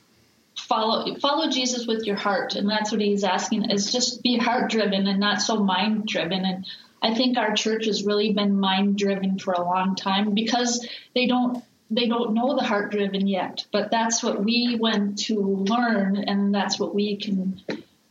follow 0.57 1.15
follow 1.17 1.51
Jesus 1.51 1.87
with 1.87 2.05
your 2.05 2.17
heart, 2.17 2.55
and 2.55 2.69
that's 2.69 2.93
what 2.93 3.01
he's 3.01 3.25
asking. 3.25 3.71
Is 3.71 3.91
just 3.91 4.23
be 4.23 4.39
heart 4.39 4.71
driven 4.71 5.07
and 5.07 5.19
not 5.19 5.41
so 5.41 5.63
mind 5.63 6.07
driven. 6.07 6.45
And 6.45 6.67
I 7.03 7.15
think 7.15 7.39
our 7.39 7.55
church 7.55 7.87
has 7.87 8.05
really 8.05 8.33
been 8.33 8.59
mind 8.59 8.99
driven 8.99 9.39
for 9.39 9.53
a 9.53 9.65
long 9.65 9.97
time 9.97 10.35
because 10.35 10.87
they 11.15 11.27
don't 11.27 11.65
they 11.91 12.07
don't 12.07 12.35
know 12.35 12.55
the 12.55 12.63
heart 12.63 12.91
driven 12.91 13.27
yet, 13.27 13.65
but 13.73 13.91
that's 13.91 14.23
what 14.23 14.45
we 14.45 14.77
went 14.79 15.19
to 15.21 15.41
learn, 15.41 16.17
and 16.17 16.55
that's 16.55 16.79
what 16.79 16.95
we 16.95 17.17
can 17.17 17.63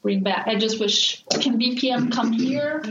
bring 0.02 0.22
back. 0.22 0.48
I 0.48 0.56
just 0.56 0.80
wish 0.80 1.24
can 1.30 1.60
BPM 1.60 2.12
come 2.12 2.32
here? 2.32 2.82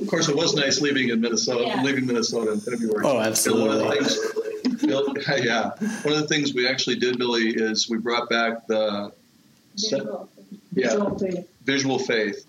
of 0.00 0.08
course, 0.08 0.28
it 0.28 0.36
was 0.36 0.54
nice 0.54 0.80
leaving 0.80 1.08
in 1.08 1.20
Minnesota, 1.20 1.64
yeah. 1.66 1.82
leaving 1.82 2.06
Minnesota 2.06 2.52
in 2.52 2.60
February. 2.60 3.04
Oh, 3.04 3.18
absolutely. 3.18 3.68
one 3.68 3.76
of 3.76 3.82
the 3.82 3.90
things, 4.82 5.44
yeah, 5.44 5.70
one 6.02 6.14
of 6.14 6.20
the 6.20 6.28
things 6.28 6.54
we 6.54 6.68
actually 6.68 6.96
did, 6.96 7.18
Billy, 7.18 7.48
is 7.48 7.88
we 7.88 7.98
brought 7.98 8.28
back 8.28 8.66
the 8.68 9.12
visual, 9.74 10.28
yeah, 10.72 10.90
visual 10.90 11.18
faith. 11.18 11.48
Visual 11.64 11.98
faith. 11.98 12.46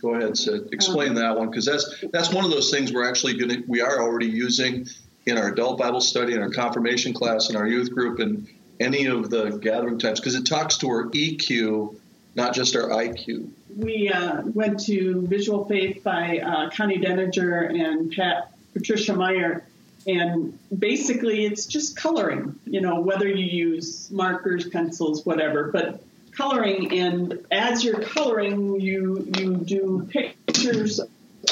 Go 0.00 0.14
ahead, 0.14 0.36
Sid. 0.36 0.68
Explain 0.72 1.14
that 1.14 1.36
one 1.36 1.50
because 1.50 1.64
that's 1.64 2.04
that's 2.12 2.32
one 2.32 2.44
of 2.44 2.50
those 2.50 2.70
things 2.70 2.92
we're 2.92 3.08
actually 3.08 3.34
going 3.34 3.50
to 3.50 3.64
we 3.66 3.80
are 3.80 4.00
already 4.00 4.26
using 4.26 4.86
in 5.26 5.36
our 5.36 5.48
adult 5.48 5.78
Bible 5.78 6.00
study, 6.00 6.34
in 6.34 6.42
our 6.42 6.50
confirmation 6.50 7.12
class, 7.12 7.50
in 7.50 7.56
our 7.56 7.66
youth 7.66 7.92
group, 7.92 8.18
and 8.18 8.48
any 8.78 9.06
of 9.06 9.30
the 9.30 9.58
gathering 9.58 9.98
times 9.98 10.20
because 10.20 10.34
it 10.34 10.46
talks 10.46 10.78
to 10.78 10.88
our 10.88 11.04
EQ, 11.10 11.94
not 12.34 12.54
just 12.54 12.74
our 12.74 12.88
IQ. 12.88 13.50
We 13.76 14.08
uh, 14.08 14.42
went 14.42 14.80
to 14.86 15.26
Visual 15.26 15.66
Faith 15.66 16.02
by 16.02 16.38
uh, 16.38 16.70
Connie 16.70 16.98
Denninger 16.98 17.78
and 17.78 18.10
Pat 18.12 18.52
Patricia 18.72 19.14
Meyer, 19.14 19.64
and 20.06 20.58
basically 20.76 21.44
it's 21.44 21.66
just 21.66 21.96
coloring. 21.96 22.58
You 22.64 22.80
know, 22.80 23.00
whether 23.00 23.28
you 23.28 23.44
use 23.44 24.10
markers, 24.10 24.68
pencils, 24.68 25.26
whatever, 25.26 25.70
but 25.70 26.02
coloring. 26.40 26.98
And 26.98 27.46
as 27.50 27.84
you're 27.84 28.00
coloring, 28.00 28.80
you 28.80 29.30
you 29.36 29.56
do 29.56 30.08
pictures. 30.10 31.00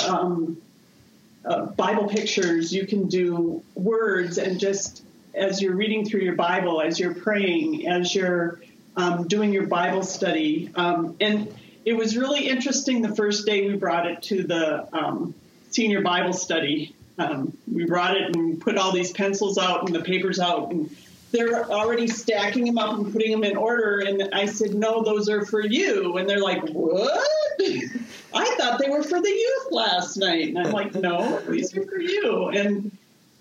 Um, 0.07 0.59
uh, 1.45 1.67
Bible 1.67 2.09
pictures, 2.09 2.73
you 2.73 2.87
can 2.87 3.09
do 3.09 3.63
words, 3.75 4.39
and 4.39 4.61
just 4.61 5.03
as 5.35 5.63
you're 5.63 5.75
reading 5.75 6.05
through 6.05 6.21
your 6.21 6.35
Bible, 6.35 6.83
as 6.83 6.99
you're 6.99 7.15
praying, 7.15 7.89
as 7.89 8.15
you're 8.15 8.61
um, 8.97 9.29
doing 9.29 9.53
your 9.53 9.67
Bible 9.67 10.03
study. 10.03 10.71
Um, 10.75 11.17
and 11.21 11.55
it 11.85 11.95
was 11.95 12.17
really 12.17 12.49
interesting 12.49 13.01
the 13.01 13.15
first 13.15 13.47
day 13.47 13.67
we 13.67 13.77
brought 13.77 14.07
it 14.07 14.23
to 14.25 14.43
the 14.43 14.89
um, 14.95 15.35
senior 15.71 16.03
Bible 16.03 16.35
study. 16.35 16.95
Um, 17.19 17.57
we 17.73 17.87
brought 17.87 18.17
it 18.17 18.37
and 18.37 18.61
put 18.61 18.77
all 18.77 18.93
these 18.93 19.13
pencils 19.13 19.57
out 19.59 19.87
and 19.87 19.95
the 19.95 20.03
papers 20.03 20.41
out, 20.41 20.71
and 20.71 20.95
they're 21.31 21.65
already 21.71 22.07
stacking 22.07 22.65
them 22.65 22.79
up 22.79 22.97
and 22.99 23.13
putting 23.13 23.31
them 23.31 23.45
in 23.45 23.57
order. 23.57 24.01
And 24.01 24.31
I 24.33 24.47
said, 24.47 24.75
No, 24.75 25.03
those 25.03 25.29
are 25.29 25.45
for 25.45 25.61
you. 25.61 26.17
And 26.17 26.29
they're 26.29 26.41
like, 26.41 26.67
What? 26.71 27.21
I 28.35 28.55
thought 28.57 28.79
they 28.79 28.89
were 28.89 29.03
for 29.03 29.21
the 29.21 29.31
youth 29.31 29.73
last 29.73 30.17
night. 30.17 30.49
And 30.49 30.59
I'm 30.59 30.73
like, 30.73 30.95
No, 30.95 31.41
these 31.41 31.77
are 31.77 31.85
for 31.85 32.01
you. 32.01 32.49
And 32.49 32.91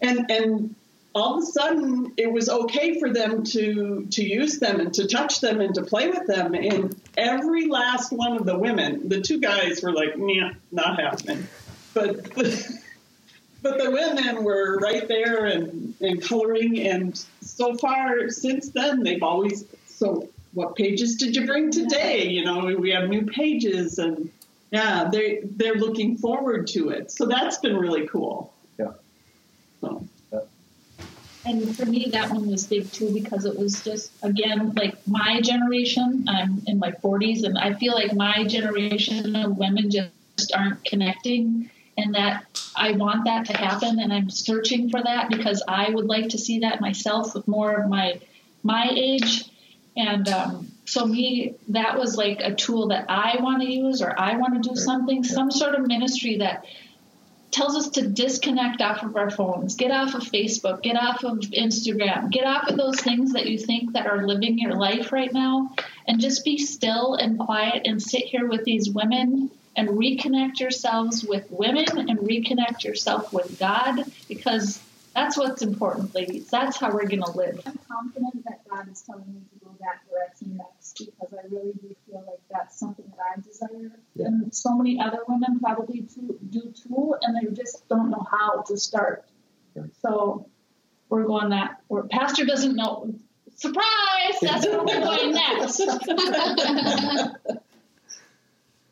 and 0.02 0.30
and 0.30 0.76
all 1.15 1.38
of 1.38 1.43
a 1.43 1.45
sudden 1.47 2.13
it 2.17 2.32
was 2.32 2.47
okay 2.47 3.00
for 3.00 3.12
them 3.12 3.43
to 3.43 4.06
to 4.12 4.23
use 4.23 4.60
them 4.60 4.80
and 4.80 4.93
to 4.93 5.08
touch 5.08 5.41
them 5.41 5.62
and 5.62 5.73
to 5.73 5.82
play 5.82 6.08
with 6.10 6.28
them 6.28 6.54
and 6.54 6.95
every 7.17 7.67
last 7.67 8.12
one 8.12 8.38
of 8.38 8.45
the 8.45 8.58
women 8.58 9.10
the 9.10 9.19
two 9.19 9.39
guys 9.39 9.82
were 9.82 9.91
like 9.91 10.13
yeah 10.17 10.52
not 10.71 11.00
happening 11.00 11.47
but 11.95 12.30
but 13.69 13.84
the 13.84 13.91
women 13.91 14.43
were 14.43 14.77
right 14.77 15.08
there 15.08 15.45
and, 15.45 15.93
and 16.01 16.21
coloring. 16.21 16.80
And 16.88 17.17
so 17.41 17.75
far 17.75 18.30
since 18.30 18.69
then, 18.69 19.03
they've 19.03 19.23
always, 19.23 19.65
so 19.88 20.30
what 20.53 20.75
pages 20.75 21.15
did 21.15 21.36
you 21.36 21.45
bring 21.45 21.71
today? 21.71 22.27
You 22.27 22.45
know, 22.45 22.75
we 22.77 22.91
have 22.91 23.10
new 23.10 23.25
pages 23.25 23.99
and 23.99 24.32
yeah, 24.71 25.10
they, 25.12 25.41
they're 25.43 25.75
looking 25.75 26.17
forward 26.17 26.67
to 26.67 26.89
it. 26.89 27.12
So 27.12 27.25
that's 27.25 27.58
been 27.58 27.77
really 27.77 28.08
cool. 28.08 28.53
Yeah. 28.77 28.93
So. 29.82 30.06
And 31.45 31.77
for 31.77 31.86
me, 31.86 32.10
that 32.12 32.30
one 32.30 32.49
was 32.49 32.67
big 32.67 32.91
too 32.91 33.13
because 33.13 33.45
it 33.45 33.58
was 33.58 33.82
just, 33.82 34.12
again, 34.21 34.73
like 34.75 34.95
my 35.08 35.39
generation. 35.39 36.25
I'm 36.27 36.62
in 36.67 36.77
my 36.77 36.91
40s, 36.91 37.43
and 37.43 37.58
I 37.58 37.73
feel 37.75 37.93
like 37.93 38.13
my 38.13 38.43
generation 38.43 39.34
of 39.38 39.56
women 39.56 39.89
just 39.89 40.12
aren't 40.53 40.84
connecting 40.84 41.69
and 41.98 42.14
that 42.14 42.46
I 42.76 42.92
want 42.92 43.26
that 43.26 43.48
to 43.48 43.58
happen 43.58 44.00
and 44.00 44.14
I'm 44.14 44.30
searching 44.30 44.90
for 44.90 45.02
that 45.02 45.30
because 45.30 45.64
I 45.68 45.90
would 45.90 46.06
like 46.06 46.30
to 46.30 46.38
see 46.38 46.60
that 46.60 46.80
myself 46.80 47.34
with 47.34 47.48
more 47.48 47.74
of 47.74 47.90
my 47.90 48.20
my 48.64 48.90
age. 48.92 49.50
And 49.96 50.28
um, 50.30 50.72
so 50.86 51.06
me 51.06 51.56
that 51.70 51.98
was 51.98 52.16
like 52.16 52.40
a 52.42 52.54
tool 52.54 52.90
that 52.90 53.06
I 53.10 53.38
want 53.42 53.62
to 53.64 53.70
use 53.70 54.02
or 54.02 54.18
I 54.18 54.38
want 54.38 54.62
to 54.62 54.70
do 54.70 54.76
something 54.76 55.24
some 55.24 55.50
sort 55.52 55.74
of 55.76 55.88
ministry 55.88 56.38
that 56.38 56.66
tells 57.50 57.76
us 57.76 57.90
to 57.90 58.08
disconnect 58.08 58.82
off 58.82 59.04
of 59.04 59.16
our 59.16 59.32
phones 59.32 59.76
get 59.76 59.90
off 59.90 60.14
of 60.14 60.22
Facebook 60.22 60.84
get 60.84 60.98
off 60.98 61.24
of 61.24 61.40
Instagram 61.40 62.30
get 62.30 62.46
off 62.46 62.68
of 62.68 62.78
those 62.78 63.00
things 63.00 63.34
that 63.34 63.48
you 63.48 63.58
think 63.58 63.94
that 63.94 64.06
are 64.06 64.28
living 64.28 64.60
your 64.60 64.76
life 64.76 65.12
right 65.14 65.32
now 65.32 65.74
and 66.08 66.20
just 66.20 66.44
be 66.44 66.58
still 66.58 67.16
and 67.16 67.40
quiet 67.40 67.84
and 67.86 68.02
sit 68.02 68.24
here 68.24 68.48
with 68.48 68.66
these 68.66 68.90
women 68.90 69.50
and 69.78 69.90
reconnect 69.90 70.60
yourselves 70.60 71.24
with 71.24 71.50
women 71.50 72.10
and 72.10 72.20
reconnect 72.20 72.84
yourself 72.84 73.32
with 73.32 73.58
God 73.58 74.04
because 74.28 74.48
because 74.48 74.82
that's 75.13 75.38
what's 75.38 75.62
important, 75.62 76.13
ladies. 76.13 76.48
That's 76.50 76.78
how 76.78 76.92
we're 76.92 77.08
going 77.08 77.24
to 77.24 77.32
live. 77.32 77.60
I'm 77.66 77.80
confident 77.92 78.44
that 78.46 78.62
God 78.70 78.88
is 78.92 79.02
telling 79.02 79.26
me 79.34 79.42
to 79.52 79.66
go 79.66 79.72
that 79.80 80.02
direction 80.10 80.58
next 80.58 81.00
because 81.00 81.34
I 81.34 81.48
really 81.50 81.74
do 81.74 81.96
feel 82.06 82.24
like 82.28 82.40
that's 82.52 82.80
something 82.80 83.06
that 83.18 83.24
I 83.36 83.42
desire. 83.42 84.00
Yeah. 84.16 84.28
And 84.28 84.54
so 84.54 84.76
many 84.76 85.00
other 85.00 85.20
women 85.28 85.60
probably 85.60 86.02
too, 86.02 86.40
do 86.50 86.72
too, 86.72 87.16
and 87.22 87.36
they 87.36 87.52
just 87.56 87.88
don't 87.90 88.12
know 88.12 88.26
how 88.30 88.62
to 88.62 88.78
start. 88.78 89.26
So 90.02 90.48
We're 91.10 91.24
going 91.24 91.50
that. 91.50 91.82
Where 91.88 92.04
Pastor 92.04 92.46
doesn't 92.46 92.76
know. 92.76 93.13
Surprise! 93.56 94.38
That's 94.42 94.68
where 94.68 94.84
we're 94.84 95.04
going 95.04 95.34
next. 95.34 95.82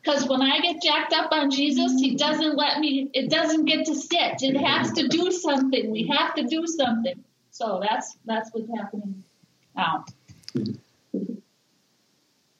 Because 0.06 0.28
when 0.28 0.40
I 0.40 0.60
get 0.60 0.80
jacked 0.80 1.12
up 1.12 1.32
on 1.32 1.50
Jesus, 1.50 1.92
He 1.98 2.14
doesn't 2.14 2.56
let 2.56 2.78
me. 2.78 3.10
It 3.12 3.28
doesn't 3.28 3.64
get 3.64 3.86
to 3.86 3.94
sit. 3.94 4.40
It 4.40 4.56
has 4.56 4.92
to 4.92 5.08
do 5.08 5.32
something. 5.32 5.90
We 5.90 6.06
have 6.06 6.34
to 6.36 6.44
do 6.44 6.64
something. 6.66 7.24
So 7.50 7.80
that's 7.82 8.16
that's 8.24 8.50
what's 8.52 8.70
happening 8.78 9.24
now. 9.74 10.04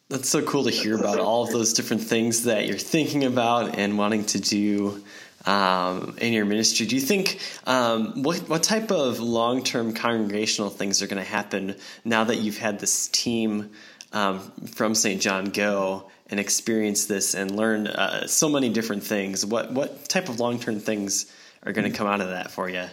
That's 0.08 0.28
so 0.28 0.42
cool 0.42 0.64
to 0.64 0.70
hear 0.70 0.98
about 0.98 1.20
all 1.20 1.44
of 1.44 1.52
those 1.52 1.72
different 1.72 2.02
things 2.02 2.44
that 2.44 2.66
you're 2.66 2.78
thinking 2.78 3.24
about 3.24 3.78
and 3.78 3.96
wanting 3.96 4.24
to 4.26 4.40
do 4.40 5.04
um, 5.44 6.16
in 6.20 6.32
your 6.32 6.46
ministry. 6.46 6.86
Do 6.86 6.96
you 6.96 7.00
think 7.00 7.38
um, 7.64 8.24
what 8.24 8.38
what 8.48 8.64
type 8.64 8.90
of 8.90 9.20
long 9.20 9.62
term 9.62 9.94
congregational 9.94 10.70
things 10.70 11.00
are 11.00 11.06
going 11.06 11.22
to 11.22 11.30
happen 11.30 11.76
now 12.04 12.24
that 12.24 12.38
you've 12.38 12.58
had 12.58 12.80
this 12.80 13.06
team 13.06 13.70
um, 14.12 14.40
from 14.74 14.96
St. 14.96 15.22
John 15.22 15.46
go 15.46 16.10
and 16.28 16.40
experience 16.40 17.06
this 17.06 17.34
and 17.34 17.54
learn 17.54 17.86
uh, 17.86 18.26
so 18.26 18.48
many 18.48 18.68
different 18.68 19.02
things? 19.02 19.44
What 19.44 19.72
what 19.72 20.08
type 20.08 20.28
of 20.28 20.40
long 20.40 20.58
term 20.58 20.80
things 20.80 21.32
are 21.62 21.72
going 21.72 21.90
to 21.90 21.96
come 21.96 22.06
out 22.06 22.20
of 22.20 22.28
that 22.28 22.50
for 22.50 22.68
you? 22.68 22.84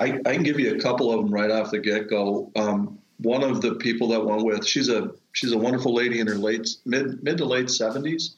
I, 0.00 0.18
I 0.26 0.34
can 0.34 0.42
give 0.42 0.58
you 0.58 0.74
a 0.74 0.80
couple 0.80 1.12
of 1.12 1.24
them 1.24 1.32
right 1.32 1.50
off 1.50 1.70
the 1.70 1.78
get 1.78 2.10
go. 2.10 2.50
Um, 2.56 2.98
one 3.18 3.42
of 3.42 3.60
the 3.60 3.76
people 3.76 4.08
that 4.08 4.24
went 4.24 4.44
with, 4.44 4.66
she's 4.66 4.88
a 4.88 5.12
she's 5.32 5.52
a 5.52 5.58
wonderful 5.58 5.94
lady 5.94 6.20
in 6.20 6.26
her 6.26 6.34
late 6.34 6.68
mid 6.84 7.22
mid 7.22 7.38
to 7.38 7.44
late 7.44 7.70
seventies. 7.70 8.36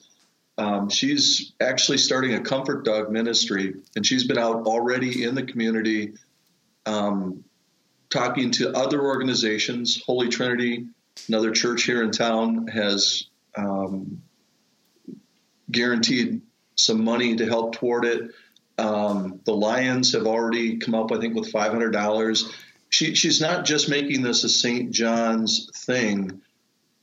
Um, 0.58 0.88
she's 0.88 1.52
actually 1.60 1.98
starting 1.98 2.34
a 2.34 2.40
comfort 2.40 2.84
dog 2.84 3.10
ministry, 3.10 3.74
and 3.94 4.06
she's 4.06 4.26
been 4.26 4.38
out 4.38 4.66
already 4.66 5.24
in 5.24 5.34
the 5.34 5.42
community, 5.42 6.14
um, 6.86 7.44
talking 8.08 8.50
to 8.52 8.72
other 8.72 9.02
organizations. 9.02 10.02
Holy 10.04 10.28
Trinity, 10.28 10.86
another 11.28 11.50
church 11.50 11.82
here 11.82 12.02
in 12.02 12.10
town, 12.10 12.68
has 12.68 13.26
um, 13.56 14.22
guaranteed 15.70 16.42
some 16.74 17.04
money 17.04 17.36
to 17.36 17.46
help 17.46 17.74
toward 17.74 18.04
it. 18.04 18.30
Um, 18.78 19.40
the 19.44 19.54
Lions 19.54 20.12
have 20.12 20.26
already 20.26 20.76
come 20.78 20.94
up, 20.94 21.10
I 21.10 21.18
think, 21.18 21.34
with 21.34 21.50
five 21.50 21.72
hundred 21.72 21.92
dollars. 21.92 22.52
She, 22.88 23.14
she's 23.14 23.40
not 23.40 23.64
just 23.64 23.88
making 23.88 24.22
this 24.22 24.44
a 24.44 24.48
St. 24.48 24.90
John's 24.92 25.70
thing. 25.84 26.42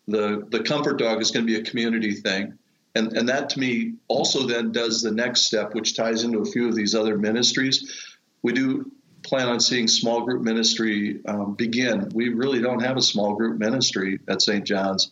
The 0.08 0.46
the 0.50 0.64
comfort 0.64 1.00
dog 1.00 1.22
is 1.22 1.32
going 1.32 1.46
to 1.46 1.52
be 1.52 1.60
a 1.60 1.70
community 1.70 2.14
thing, 2.14 2.58
and 2.94 3.14
and 3.14 3.30
that 3.30 3.50
to 3.52 3.60
me 3.60 3.96
also 4.08 4.48
then 4.48 4.72
does 4.72 5.02
the 5.02 5.12
next 5.12 5.46
step, 5.46 5.74
which 5.74 5.96
ties 5.96 6.24
into 6.24 6.40
a 6.40 6.46
few 6.46 6.68
of 6.68 6.76
these 6.76 6.94
other 6.94 7.18
ministries. 7.18 8.16
We 8.44 8.54
do 8.54 8.92
plan 9.24 9.48
on 9.48 9.60
seeing 9.60 9.88
small 9.88 10.22
group 10.26 10.42
ministry 10.42 11.22
um, 11.26 11.56
begin. 11.56 12.10
We 12.14 12.30
really 12.30 12.62
don't 12.62 12.82
have 12.82 12.98
a 12.98 13.02
small 13.02 13.36
group 13.36 13.58
ministry 13.58 14.20
at 14.28 14.42
St. 14.42 14.66
John's. 14.66 15.12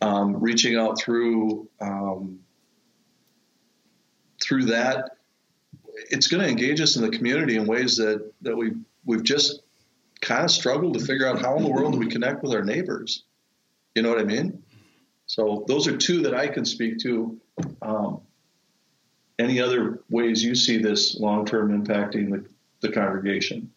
Um, 0.00 0.40
reaching 0.40 0.76
out 0.76 1.00
through 1.00 1.68
um, 1.80 2.40
through 4.40 4.66
that 4.66 5.16
it's 6.10 6.26
going 6.26 6.42
to 6.42 6.48
engage 6.48 6.80
us 6.80 6.96
in 6.96 7.02
the 7.02 7.10
community 7.10 7.56
in 7.56 7.66
ways 7.66 7.96
that 7.96 8.32
that 8.42 8.56
we 8.56 8.72
we've 9.04 9.22
just 9.22 9.62
kind 10.20 10.44
of 10.44 10.50
struggled 10.50 10.94
to 10.94 11.04
figure 11.04 11.26
out 11.26 11.40
how 11.40 11.56
in 11.56 11.62
the 11.62 11.70
world 11.70 11.92
do 11.92 11.98
we 11.98 12.06
connect 12.06 12.42
with 12.42 12.52
our 12.52 12.62
neighbors. 12.62 13.24
You 13.94 14.02
know 14.02 14.08
what 14.08 14.20
I 14.20 14.24
mean? 14.24 14.62
So 15.26 15.64
those 15.66 15.86
are 15.88 15.96
two 15.96 16.22
that 16.22 16.34
I 16.34 16.48
can 16.48 16.64
speak 16.64 16.98
to. 17.00 17.38
Um, 17.80 18.20
any 19.38 19.60
other 19.60 20.00
ways 20.08 20.42
you 20.42 20.54
see 20.54 20.78
this 20.78 21.18
long 21.18 21.44
term 21.44 21.70
impacting 21.70 22.30
the, 22.30 22.44
the 22.80 22.92
congregation? 22.92 23.70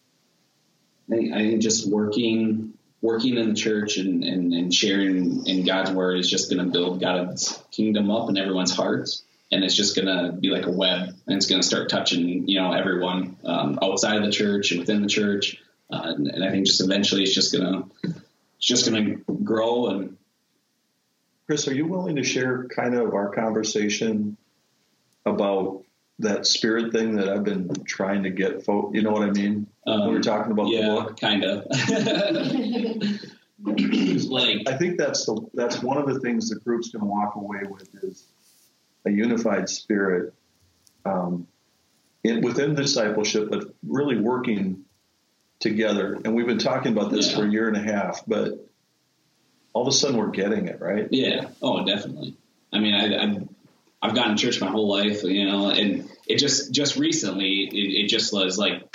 I 1.10 1.16
I 1.16 1.38
think 1.38 1.62
just 1.62 1.90
working 1.90 2.74
working 3.00 3.36
in 3.36 3.50
the 3.50 3.54
church 3.54 3.98
and, 3.98 4.24
and, 4.24 4.52
and 4.52 4.74
sharing 4.74 5.46
in 5.46 5.64
God's 5.64 5.90
word 5.90 6.18
is 6.18 6.30
just 6.30 6.50
going 6.50 6.64
to 6.64 6.72
build 6.72 7.00
God's 7.00 7.62
kingdom 7.70 8.10
up 8.10 8.28
in 8.28 8.36
everyone's 8.36 8.74
hearts. 8.74 9.22
And 9.52 9.62
it's 9.62 9.76
just 9.76 9.94
going 9.94 10.08
to 10.08 10.32
be 10.32 10.48
like 10.48 10.66
a 10.66 10.72
web 10.72 11.10
and 11.26 11.36
it's 11.36 11.46
going 11.46 11.60
to 11.60 11.66
start 11.66 11.88
touching, 11.88 12.48
you 12.48 12.60
know, 12.60 12.72
everyone 12.72 13.36
um, 13.44 13.78
outside 13.80 14.16
of 14.16 14.24
the 14.24 14.32
church 14.32 14.72
and 14.72 14.80
within 14.80 15.02
the 15.02 15.08
church. 15.08 15.56
Uh, 15.88 16.02
and, 16.16 16.26
and 16.26 16.44
I 16.44 16.50
think 16.50 16.66
just 16.66 16.80
eventually 16.80 17.22
it's 17.22 17.34
just 17.34 17.52
going 17.52 17.64
to, 17.64 18.10
it's 18.56 18.66
just 18.66 18.90
going 18.90 19.04
to 19.04 19.34
grow. 19.44 19.86
And 19.86 20.16
Chris, 21.46 21.68
are 21.68 21.74
you 21.74 21.86
willing 21.86 22.16
to 22.16 22.24
share 22.24 22.64
kind 22.64 22.94
of 22.94 23.14
our 23.14 23.28
conversation 23.28 24.36
about 25.24 25.84
that 26.20 26.46
spirit 26.46 26.92
thing 26.92 27.16
that 27.16 27.28
I've 27.28 27.44
been 27.44 27.68
trying 27.84 28.22
to 28.24 28.30
get 28.30 28.64
folk? 28.64 28.94
You 28.94 29.02
know 29.02 29.10
what 29.12 29.22
I 29.22 29.30
mean? 29.30 29.66
um, 29.86 30.00
when 30.00 30.12
we're 30.14 30.20
talking 30.22 30.52
about 30.52 30.64
the 30.66 30.72
yeah, 30.72 30.86
book. 30.88 31.20
kind 31.20 31.44
of. 31.44 31.66
like, 34.30 34.68
I 34.68 34.76
think 34.76 34.98
that's 34.98 35.24
the 35.26 35.46
that's 35.54 35.82
one 35.82 35.98
of 35.98 36.06
the 36.06 36.20
things 36.20 36.50
the 36.50 36.56
group's 36.60 36.90
going 36.90 37.00
to 37.02 37.06
walk 37.06 37.36
away 37.36 37.60
with 37.68 37.88
is 38.02 38.26
a 39.04 39.10
unified 39.10 39.68
spirit 39.68 40.34
um, 41.04 41.46
in, 42.24 42.40
within 42.42 42.74
discipleship, 42.74 43.48
but 43.50 43.74
really 43.86 44.18
working 44.18 44.84
together. 45.60 46.18
And 46.24 46.34
we've 46.34 46.46
been 46.46 46.58
talking 46.58 46.92
about 46.92 47.10
this 47.10 47.30
Yeah. 47.30 47.36
for 47.36 47.44
a 47.46 47.50
year 47.50 47.68
and 47.68 47.76
a 47.76 47.82
half, 47.82 48.22
but 48.26 48.66
all 49.72 49.82
of 49.82 49.88
a 49.88 49.92
sudden 49.92 50.16
we're 50.16 50.30
getting 50.30 50.66
it, 50.66 50.80
right? 50.80 51.06
Yeah. 51.10 51.48
Oh, 51.62 51.84
definitely. 51.84 52.34
I 52.72 52.78
mean, 52.80 52.94
I, 52.94 53.22
I've 53.22 53.48
I've 54.06 54.14
gone 54.14 54.36
to 54.36 54.40
church 54.40 54.60
my 54.60 54.68
whole 54.70 54.88
life, 54.88 55.24
you 55.24 55.46
know, 55.46 55.70
and 55.70 56.08
it 56.28 56.38
just 56.38 56.72
just 56.72 56.96
recently 56.96 57.64
it, 57.64 58.04
it 58.04 58.08
just 58.08 58.32
was 58.32 58.56
like 58.56 58.88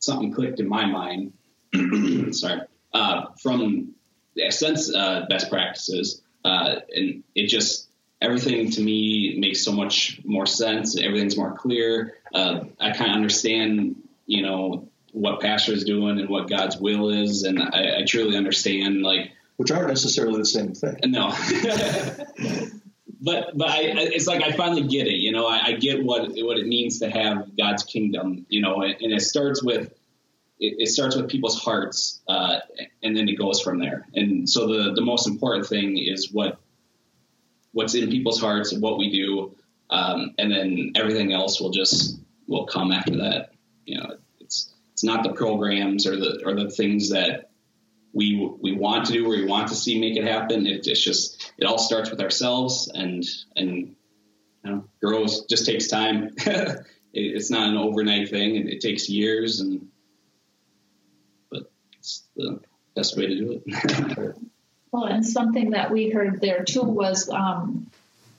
something 0.00 0.32
clicked 0.32 0.60
in 0.60 0.68
my 0.68 0.84
mind. 0.84 1.32
sorry, 2.34 2.60
uh, 2.92 3.26
from 3.40 3.94
the 4.34 4.50
sense 4.50 4.94
uh, 4.94 5.24
best 5.30 5.48
practices, 5.48 6.20
uh, 6.44 6.76
and 6.94 7.22
it 7.34 7.46
just 7.46 7.88
everything 8.20 8.70
to 8.72 8.82
me 8.82 9.36
makes 9.38 9.64
so 9.64 9.72
much 9.72 10.20
more 10.24 10.46
sense. 10.46 11.00
Everything's 11.00 11.38
more 11.38 11.56
clear. 11.56 12.14
Uh, 12.34 12.64
I 12.78 12.90
kind 12.92 13.10
of 13.10 13.16
understand, 13.16 13.96
you 14.26 14.42
know, 14.42 14.88
what 15.12 15.40
pastor 15.40 15.72
is 15.72 15.84
doing 15.84 16.20
and 16.20 16.28
what 16.28 16.50
God's 16.50 16.76
will 16.76 17.08
is, 17.08 17.44
and 17.44 17.62
I, 17.62 18.00
I 18.00 18.04
truly 18.06 18.36
understand 18.36 19.00
like 19.02 19.32
Which 19.56 19.70
aren't 19.70 19.88
necessarily 19.88 20.38
the 20.38 20.44
same 20.44 20.74
thing. 20.74 20.96
no. 21.06 21.32
but 23.20 23.56
but 23.56 23.68
I, 23.68 23.80
it's 23.82 24.26
like 24.26 24.42
I 24.42 24.52
finally 24.52 24.82
get 24.82 25.06
it. 25.06 25.16
You 25.16 25.32
know, 25.32 25.46
I, 25.46 25.60
I 25.66 25.72
get 25.72 26.02
what 26.02 26.28
what 26.28 26.58
it 26.58 26.66
means 26.66 27.00
to 27.00 27.10
have 27.10 27.56
God's 27.56 27.82
kingdom. 27.82 28.46
You 28.48 28.62
know, 28.62 28.82
and, 28.82 28.94
and 29.00 29.12
it 29.12 29.22
starts 29.22 29.62
with 29.62 29.92
it, 30.60 30.76
it 30.78 30.88
starts 30.88 31.16
with 31.16 31.28
people's 31.28 31.60
hearts, 31.60 32.22
uh, 32.28 32.60
and 33.02 33.16
then 33.16 33.28
it 33.28 33.38
goes 33.38 33.60
from 33.60 33.78
there. 33.78 34.06
And 34.14 34.48
so 34.48 34.66
the 34.66 34.92
the 34.94 35.02
most 35.02 35.26
important 35.26 35.66
thing 35.66 35.98
is 35.98 36.32
what 36.32 36.58
what's 37.72 37.94
in 37.94 38.10
people's 38.10 38.40
hearts, 38.40 38.72
what 38.72 38.98
we 38.98 39.10
do, 39.10 39.56
um, 39.90 40.34
and 40.38 40.50
then 40.50 40.92
everything 40.94 41.32
else 41.32 41.60
will 41.60 41.70
just 41.70 42.18
will 42.46 42.66
come 42.66 42.92
after 42.92 43.16
that. 43.18 43.50
You 43.84 43.98
know, 43.98 44.16
it's 44.40 44.72
it's 44.92 45.04
not 45.04 45.22
the 45.24 45.32
programs 45.32 46.06
or 46.06 46.16
the 46.16 46.42
or 46.44 46.54
the 46.54 46.70
things 46.70 47.10
that 47.10 47.50
we 48.12 48.50
we 48.60 48.72
want 48.72 49.06
to 49.06 49.12
do 49.12 49.26
or 49.26 49.30
we 49.30 49.44
want 49.44 49.68
to 49.68 49.74
see 49.74 50.00
make 50.00 50.16
it 50.16 50.24
happen. 50.24 50.66
It, 50.66 50.86
it's 50.86 51.02
just 51.02 51.43
it 51.58 51.64
all 51.64 51.78
starts 51.78 52.10
with 52.10 52.20
ourselves 52.20 52.90
and 52.94 53.24
and 53.56 53.94
you 54.64 54.70
know 54.70 54.84
grows 55.00 55.44
just 55.46 55.66
takes 55.66 55.88
time. 55.88 56.30
it, 56.36 56.84
it's 57.12 57.50
not 57.50 57.68
an 57.68 57.76
overnight 57.76 58.28
thing. 58.28 58.56
It, 58.56 58.66
it 58.74 58.80
takes 58.80 59.08
years 59.08 59.60
and 59.60 59.88
but 61.50 61.70
it's 61.98 62.24
the 62.36 62.60
best 62.94 63.16
way 63.16 63.26
to 63.26 63.34
do 63.36 63.62
it. 63.66 64.36
Well, 64.94 65.06
and 65.06 65.26
something 65.26 65.70
that 65.70 65.90
we 65.90 66.10
heard 66.10 66.40
there 66.40 66.62
too 66.62 66.84
was 66.84 67.28
um, 67.28 67.90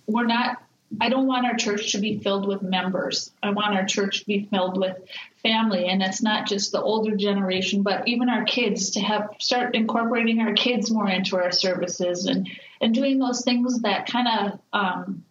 we're 0.08 0.24
not. 0.24 0.64
I 1.02 1.10
don't 1.10 1.28
want 1.28 1.46
our 1.46 1.56
church 1.56 1.92
to 1.94 1.98
be 1.98 2.20
filled 2.20 2.48
with 2.48 2.62
members. 2.62 3.32
I 3.42 3.50
want 3.52 3.76
our 3.76 3.86
church 3.86 4.20
to 4.20 4.26
be 4.26 4.48
filled 4.52 4.78
with 4.78 4.98
family, 5.42 5.88
and 5.88 6.02
it's 6.02 6.22
not 6.22 6.48
just 6.48 6.72
the 6.72 6.82
older 6.82 7.16
generation, 7.16 7.82
but 7.84 8.08
even 8.08 8.30
our 8.30 8.46
kids 8.46 8.92
to 8.92 9.00
have 9.00 9.30
start 9.40 9.76
incorporating 9.76 10.40
our 10.40 10.54
kids 10.54 10.92
more 10.92 11.10
into 11.10 11.38
our 11.38 11.52
services 11.52 12.26
and 12.26 12.50
and 12.82 12.94
doing 12.94 13.20
those 13.20 13.44
things 13.44 13.82
that 13.82 14.08
kind 14.08 14.28
of 14.28 14.60
um, 14.74 15.26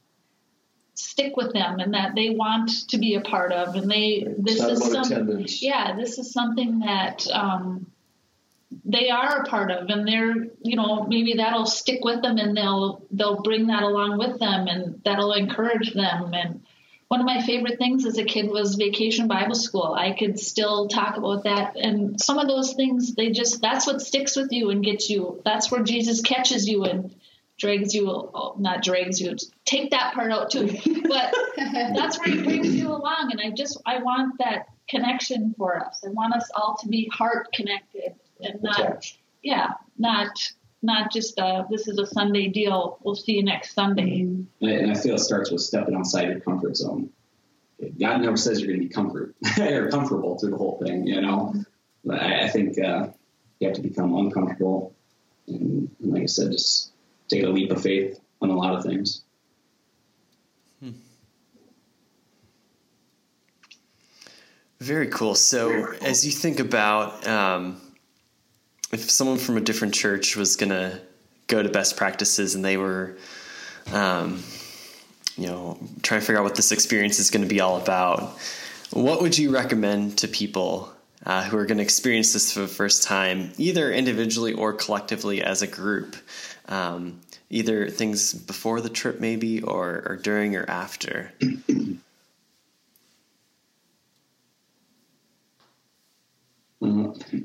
stick 0.95 1.37
with 1.37 1.53
them 1.53 1.79
and 1.79 1.95
that 1.95 2.15
they 2.15 2.31
want 2.31 2.89
to 2.89 2.99
be 2.99 3.15
a 3.15 3.21
part 3.21 3.53
of. 3.53 3.75
And 3.75 3.91
they 3.91 4.27
this 4.39 4.61
is 4.61 4.83
some 4.83 5.03
attendance. 5.03 5.63
yeah, 5.63 5.97
this 5.97 6.19
is 6.19 6.33
something 6.33 6.81
that 6.81 7.27
um, 7.31 7.87
they 8.85 9.11
are 9.11 9.43
a 9.43 9.45
part 9.45 9.71
of, 9.71 9.89
and 9.89 10.07
they're 10.07 10.35
you 10.63 10.77
know 10.77 11.05
maybe 11.05 11.35
that'll 11.35 11.67
stick 11.67 12.05
with 12.05 12.23
them, 12.23 12.39
and 12.39 12.57
they'll 12.57 13.05
they'll 13.11 13.43
bring 13.43 13.67
that 13.69 13.83
along 13.83 14.19
with 14.19 14.39
them, 14.39 14.67
and 14.67 15.01
that'll 15.05 15.33
encourage 15.33 15.93
them, 15.93 16.33
and 16.35 16.61
one 17.15 17.21
of 17.21 17.27
my 17.27 17.43
favorite 17.43 17.79
things 17.79 18.07
as 18.07 18.19
a 18.19 18.25
kid 18.25 18.49
was 18.51 18.75
vacation 18.75 19.29
Bible 19.29 19.55
school. 19.55 19.95
I 19.97 20.17
could 20.19 20.39
still 20.39 20.89
talk 20.89 21.17
about 21.17 21.45
that. 21.45 21.77
And 21.77 22.21
some 22.21 22.39
of 22.39 22.49
those 22.49 22.73
things, 22.73 23.15
they 23.15 23.31
just, 23.31 23.61
that's 23.61 23.87
what 23.87 24.01
sticks 24.01 24.35
with 24.35 24.51
you 24.51 24.71
and 24.71 24.83
gets 24.83 25.09
you. 25.09 25.41
That's 25.45 25.71
where 25.71 25.85
Jesus 25.85 26.23
catches 26.23 26.69
you 26.69 26.85
and 26.85 27.15
drags 27.57 27.95
you, 27.95 28.33
not 28.59 28.83
drags 28.83 29.21
you, 29.21 29.37
take 29.65 29.93
that 29.93 30.15
part 30.15 30.33
out 30.33 30.51
too. 30.51 30.67
But 31.03 31.35
that's 31.57 32.19
where 32.19 32.35
he 32.35 32.43
brings 32.43 32.75
you 32.75 32.89
along. 32.89 33.29
And 33.31 33.41
I 33.41 33.51
just, 33.55 33.81
I 33.87 34.03
want 34.03 34.39
that 34.39 34.67
connection 34.89 35.55
for 35.57 35.79
us. 35.79 36.03
I 36.05 36.09
want 36.09 36.35
us 36.35 36.51
all 36.57 36.77
to 36.81 36.89
be 36.89 37.09
heart 37.13 37.53
connected 37.53 38.15
and 38.45 38.63
not, 38.63 38.81
Attached. 38.81 39.19
yeah, 39.43 39.69
not, 39.99 40.31
not 40.83 41.11
just 41.11 41.39
uh 41.39 41.65
this 41.71 41.89
is 41.89 41.99
a 41.99 42.07
Sunday 42.07 42.49
deal. 42.49 42.99
We'll 43.03 43.15
see 43.15 43.33
you 43.33 43.43
next 43.43 43.75
Sunday. 43.75 44.21
And 44.21 44.47
I, 44.63 44.71
and 44.71 44.91
I 44.93 44.95
feel 44.95 45.15
it 45.15 45.21
starts 45.21 45.51
with 45.51 45.63
stepping 45.63 45.95
outside 45.95 46.29
your 46.29 46.41
comfort 46.41 46.77
zone. 46.77 47.11
God 48.01 48.21
never 48.21 48.37
says 48.37 48.61
you're 48.61 48.69
going 48.69 48.81
to 48.81 48.87
be 48.87 48.93
comfort 48.93 49.35
or 49.61 49.91
comfortable 49.91 50.39
through 50.39 50.51
the 50.51 50.57
whole 50.57 50.79
thing, 50.79 51.07
you 51.07 51.21
know. 51.21 51.55
But 52.05 52.23
I, 52.23 52.45
I 52.45 52.49
think 52.49 52.79
uh, 52.79 53.09
you 53.59 53.69
have 53.69 53.77
to 53.77 53.83
become 53.83 54.15
uncomfortable, 54.15 54.95
and, 55.49 55.91
and 56.01 56.13
like 56.13 56.23
I 56.23 56.27
said, 56.27 56.53
just 56.53 56.93
take 57.29 57.43
a 57.43 57.49
leap 57.49 57.73
of 57.73 57.83
faith 57.83 58.21
on 58.41 58.51
a 58.51 58.57
lot 58.57 58.75
of 58.75 58.85
things. 58.85 59.23
Very 64.81 65.07
cool. 65.07 65.35
So, 65.35 65.95
as 66.03 66.27
you 66.27 66.33
think 66.33 66.61
about 66.61 67.27
um, 67.27 67.81
if 68.95 69.11
someone 69.11 69.39
from 69.39 69.57
a 69.57 69.61
different 69.61 69.93
church 69.93 70.37
was 70.37 70.57
going 70.57 70.71
to 70.71 71.01
go 71.47 71.63
to 71.63 71.69
best 71.69 71.97
practices 71.97 72.55
and 72.55 72.65
they 72.65 72.77
were, 72.77 73.17
um, 73.93 74.43
you 75.37 75.47
know, 75.47 75.79
trying 76.03 76.21
to 76.21 76.27
figure 76.27 76.39
out 76.39 76.45
what 76.45 76.55
this 76.55 76.73
experience 76.73 77.19
is 77.19 77.31
going 77.31 77.43
to 77.43 77.49
be 77.49 77.61
all 77.61 77.77
about, 77.77 78.39
what 78.93 79.21
would 79.21 79.37
you 79.37 79.51
recommend 79.51 80.19
to 80.19 80.29
people 80.29 80.93
uh, 81.27 81.43
who 81.43 81.57
are 81.57 81.67
going 81.67 81.79
to 81.79 81.85
experience 81.85 82.33
this 82.33 82.53
for 82.53 82.61
the 82.61 82.69
first 82.69 83.03
time, 83.03 83.53
either 83.59 83.93
individually 83.93 84.53
or 84.53 84.73
collectively 84.73 85.43
as 85.43 85.63
a 85.63 85.67
group? 85.67 86.17
Um, 86.69 87.21
either 87.51 87.89
things 87.89 88.33
before 88.33 88.81
the 88.81 88.89
trip, 88.89 89.21
maybe, 89.21 89.63
or, 89.63 90.03
or 90.07 90.17
during 90.17 90.57
or 90.57 90.69
after. 90.69 91.33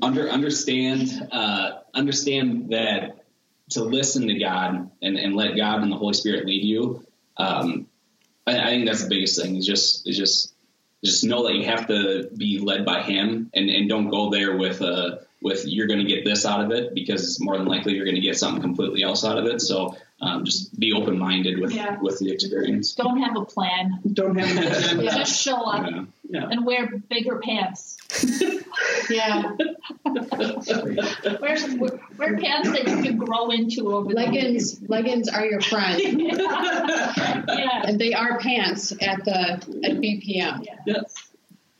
Under 0.02 0.28
understand 0.28 1.28
uh, 1.30 1.80
understand 1.94 2.70
that 2.70 3.24
to 3.70 3.84
listen 3.84 4.26
to 4.28 4.38
God 4.38 4.90
and, 5.02 5.16
and 5.16 5.36
let 5.36 5.56
God 5.56 5.82
and 5.82 5.92
the 5.92 5.96
Holy 5.96 6.14
Spirit 6.14 6.46
lead 6.46 6.64
you. 6.64 7.04
Um, 7.36 7.86
I, 8.46 8.58
I 8.58 8.66
think 8.66 8.86
that's 8.86 9.02
the 9.02 9.08
biggest 9.08 9.40
thing. 9.40 9.56
Is 9.56 9.66
just 9.66 10.08
is 10.08 10.16
just 10.16 10.54
just 11.04 11.24
know 11.24 11.46
that 11.46 11.54
you 11.54 11.64
have 11.64 11.86
to 11.88 12.28
be 12.36 12.58
led 12.58 12.84
by 12.84 13.02
Him 13.02 13.50
and, 13.54 13.70
and 13.70 13.88
don't 13.88 14.10
go 14.10 14.30
there 14.30 14.56
with 14.56 14.82
uh 14.82 15.16
with 15.42 15.66
you're 15.66 15.86
going 15.86 16.00
to 16.00 16.12
get 16.12 16.24
this 16.24 16.44
out 16.44 16.64
of 16.64 16.70
it 16.70 16.94
because 16.94 17.40
more 17.40 17.56
than 17.56 17.66
likely 17.66 17.94
you're 17.94 18.04
going 18.04 18.16
to 18.16 18.20
get 18.20 18.36
something 18.36 18.60
completely 18.60 19.02
else 19.02 19.24
out 19.24 19.38
of 19.38 19.46
it. 19.46 19.60
So 19.60 19.96
um, 20.22 20.44
just 20.44 20.78
be 20.78 20.92
open 20.92 21.18
minded 21.18 21.58
with 21.60 21.72
Yeah. 21.72 21.98
with 22.00 22.18
the 22.18 22.30
experience. 22.30 22.94
Don't 22.94 23.20
have 23.22 23.36
a 23.36 23.44
plan. 23.44 24.00
Don't 24.12 24.36
have 24.38 24.56
an 24.56 24.72
agenda. 24.72 25.04
Just 25.16 25.40
show 25.40 25.56
up 25.64 25.86
Yeah. 25.90 26.04
Yeah. 26.28 26.48
and 26.50 26.64
wear 26.66 26.98
bigger 27.08 27.38
pants. 27.38 27.96
Yeah, 29.10 29.52
Wear, 30.04 31.56
wear, 31.78 32.00
wear 32.16 32.38
pants 32.38 32.70
that 32.70 32.86
you 32.86 33.02
can 33.02 33.16
grow 33.18 33.50
into 33.50 33.92
over 33.92 34.08
the 34.08 34.14
leggings. 34.14 34.80
Leggings 34.88 35.28
are 35.28 35.44
your 35.44 35.60
friend, 35.60 36.00
yeah. 36.22 37.82
and 37.84 37.98
they 38.00 38.12
are 38.14 38.38
pants 38.38 38.92
at 39.00 39.24
the 39.24 39.32
at 39.84 39.96
BPM. 40.00 40.64
Yes. 40.86 41.30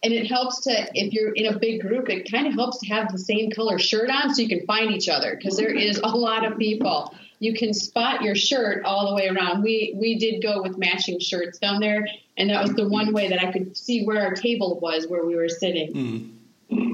And 0.03 0.13
it 0.13 0.27
helps 0.27 0.63
to 0.63 0.89
if 0.95 1.13
you're 1.13 1.33
in 1.33 1.47
a 1.47 1.59
big 1.59 1.83
group, 1.83 2.09
it 2.09 2.31
kind 2.31 2.47
of 2.47 2.55
helps 2.55 2.79
to 2.81 2.87
have 2.89 3.13
the 3.13 3.19
same 3.19 3.51
color 3.51 3.79
shirt 3.79 4.11
on 4.11 4.35
so 4.35 4.43
you 4.43 4.49
can 4.49 4.67
find 4.67 4.91
each 4.91 5.09
other 5.09 5.37
because 5.37 5.57
there 5.57 5.73
is 5.75 5.99
a 6.03 6.09
lot 6.09 6.45
of 6.51 6.59
people. 6.59 7.15
You 7.41 7.55
can 7.55 7.73
spot 7.73 8.21
your 8.21 8.35
shirt 8.35 8.85
all 8.85 9.09
the 9.09 9.15
way 9.15 9.29
around. 9.29 9.63
We 9.63 9.95
we 9.97 10.19
did 10.19 10.43
go 10.43 10.63
with 10.63 10.77
matching 10.77 11.19
shirts 11.19 11.59
down 11.59 11.81
there, 11.81 12.07
and 12.37 12.51
that 12.51 12.63
was 12.63 12.75
the 12.75 12.87
one 12.87 13.15
way 13.15 13.29
that 13.29 13.43
I 13.43 13.51
could 13.51 13.77
see 13.77 14.05
where 14.05 14.23
our 14.23 14.35
table 14.35 14.79
was 14.79 15.09
where 15.09 15.25
we 15.25 15.35
were 15.35 15.49
sitting. 15.49 16.37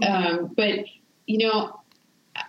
Um, 0.06 0.52
but 0.56 0.86
you 1.26 1.38
know, 1.38 1.80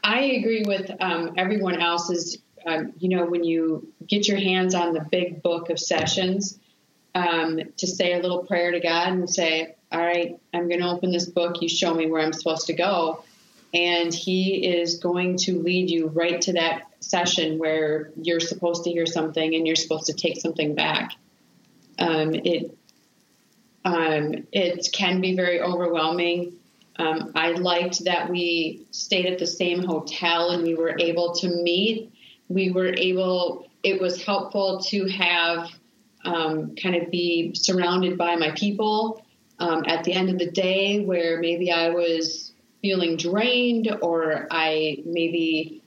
I 0.03 0.19
agree 0.19 0.63
with 0.65 0.91
um, 1.01 1.33
everyone 1.37 1.81
else's. 1.81 2.37
Um, 2.65 2.93
you 2.99 3.09
know, 3.09 3.25
when 3.25 3.43
you 3.43 3.91
get 4.05 4.27
your 4.27 4.37
hands 4.37 4.75
on 4.75 4.93
the 4.93 4.99
big 4.99 5.41
book 5.41 5.69
of 5.69 5.79
sessions, 5.79 6.59
um, 7.15 7.59
to 7.77 7.87
say 7.87 8.13
a 8.13 8.21
little 8.21 8.43
prayer 8.45 8.71
to 8.71 8.79
God 8.79 9.07
and 9.09 9.29
say, 9.29 9.75
"All 9.91 9.99
right, 9.99 10.39
I'm 10.53 10.67
going 10.67 10.81
to 10.81 10.89
open 10.89 11.11
this 11.11 11.25
book. 11.25 11.61
You 11.61 11.69
show 11.69 11.95
me 11.95 12.11
where 12.11 12.21
I'm 12.21 12.33
supposed 12.33 12.67
to 12.67 12.73
go," 12.73 13.23
and 13.73 14.13
He 14.13 14.67
is 14.67 14.99
going 14.99 15.37
to 15.39 15.59
lead 15.59 15.89
you 15.89 16.07
right 16.09 16.39
to 16.41 16.53
that 16.53 16.86
session 16.99 17.57
where 17.59 18.11
you're 18.21 18.39
supposed 18.39 18.83
to 18.83 18.91
hear 18.91 19.05
something 19.05 19.55
and 19.55 19.65
you're 19.65 19.75
supposed 19.75 20.07
to 20.07 20.13
take 20.13 20.39
something 20.39 20.75
back. 20.75 21.11
Um, 21.99 22.33
it 22.33 22.77
um, 23.85 24.47
it 24.51 24.89
can 24.91 25.21
be 25.21 25.35
very 25.35 25.61
overwhelming. 25.61 26.57
Um, 26.99 27.31
I 27.35 27.51
liked 27.51 28.03
that 28.05 28.29
we 28.29 28.85
stayed 28.91 29.25
at 29.27 29.39
the 29.39 29.47
same 29.47 29.83
hotel 29.83 30.49
and 30.49 30.63
we 30.63 30.75
were 30.75 30.99
able 30.99 31.33
to 31.35 31.47
meet. 31.47 32.11
We 32.49 32.71
were 32.71 32.93
able, 32.93 33.69
it 33.83 34.01
was 34.01 34.21
helpful 34.23 34.81
to 34.89 35.07
have 35.07 35.69
um, 36.25 36.75
kind 36.75 36.95
of 36.95 37.09
be 37.11 37.53
surrounded 37.55 38.17
by 38.17 38.35
my 38.35 38.51
people 38.51 39.23
um, 39.59 39.85
at 39.87 40.03
the 40.03 40.13
end 40.13 40.29
of 40.29 40.37
the 40.37 40.51
day 40.51 41.05
where 41.05 41.39
maybe 41.39 41.71
I 41.71 41.89
was 41.89 42.51
feeling 42.81 43.15
drained 43.15 43.95
or 44.01 44.47
I 44.51 45.03
maybe 45.05 45.81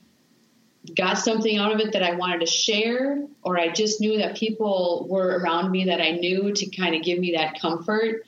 got 0.95 1.17
something 1.17 1.57
out 1.57 1.71
of 1.71 1.79
it 1.79 1.93
that 1.93 2.03
I 2.03 2.15
wanted 2.15 2.41
to 2.41 2.47
share, 2.47 3.23
or 3.43 3.59
I 3.59 3.69
just 3.69 4.01
knew 4.01 4.17
that 4.17 4.35
people 4.35 5.05
were 5.09 5.39
around 5.39 5.71
me 5.71 5.85
that 5.85 6.01
I 6.01 6.11
knew 6.11 6.51
to 6.53 6.65
kind 6.67 6.95
of 6.95 7.03
give 7.03 7.19
me 7.19 7.33
that 7.37 7.59
comfort 7.59 8.25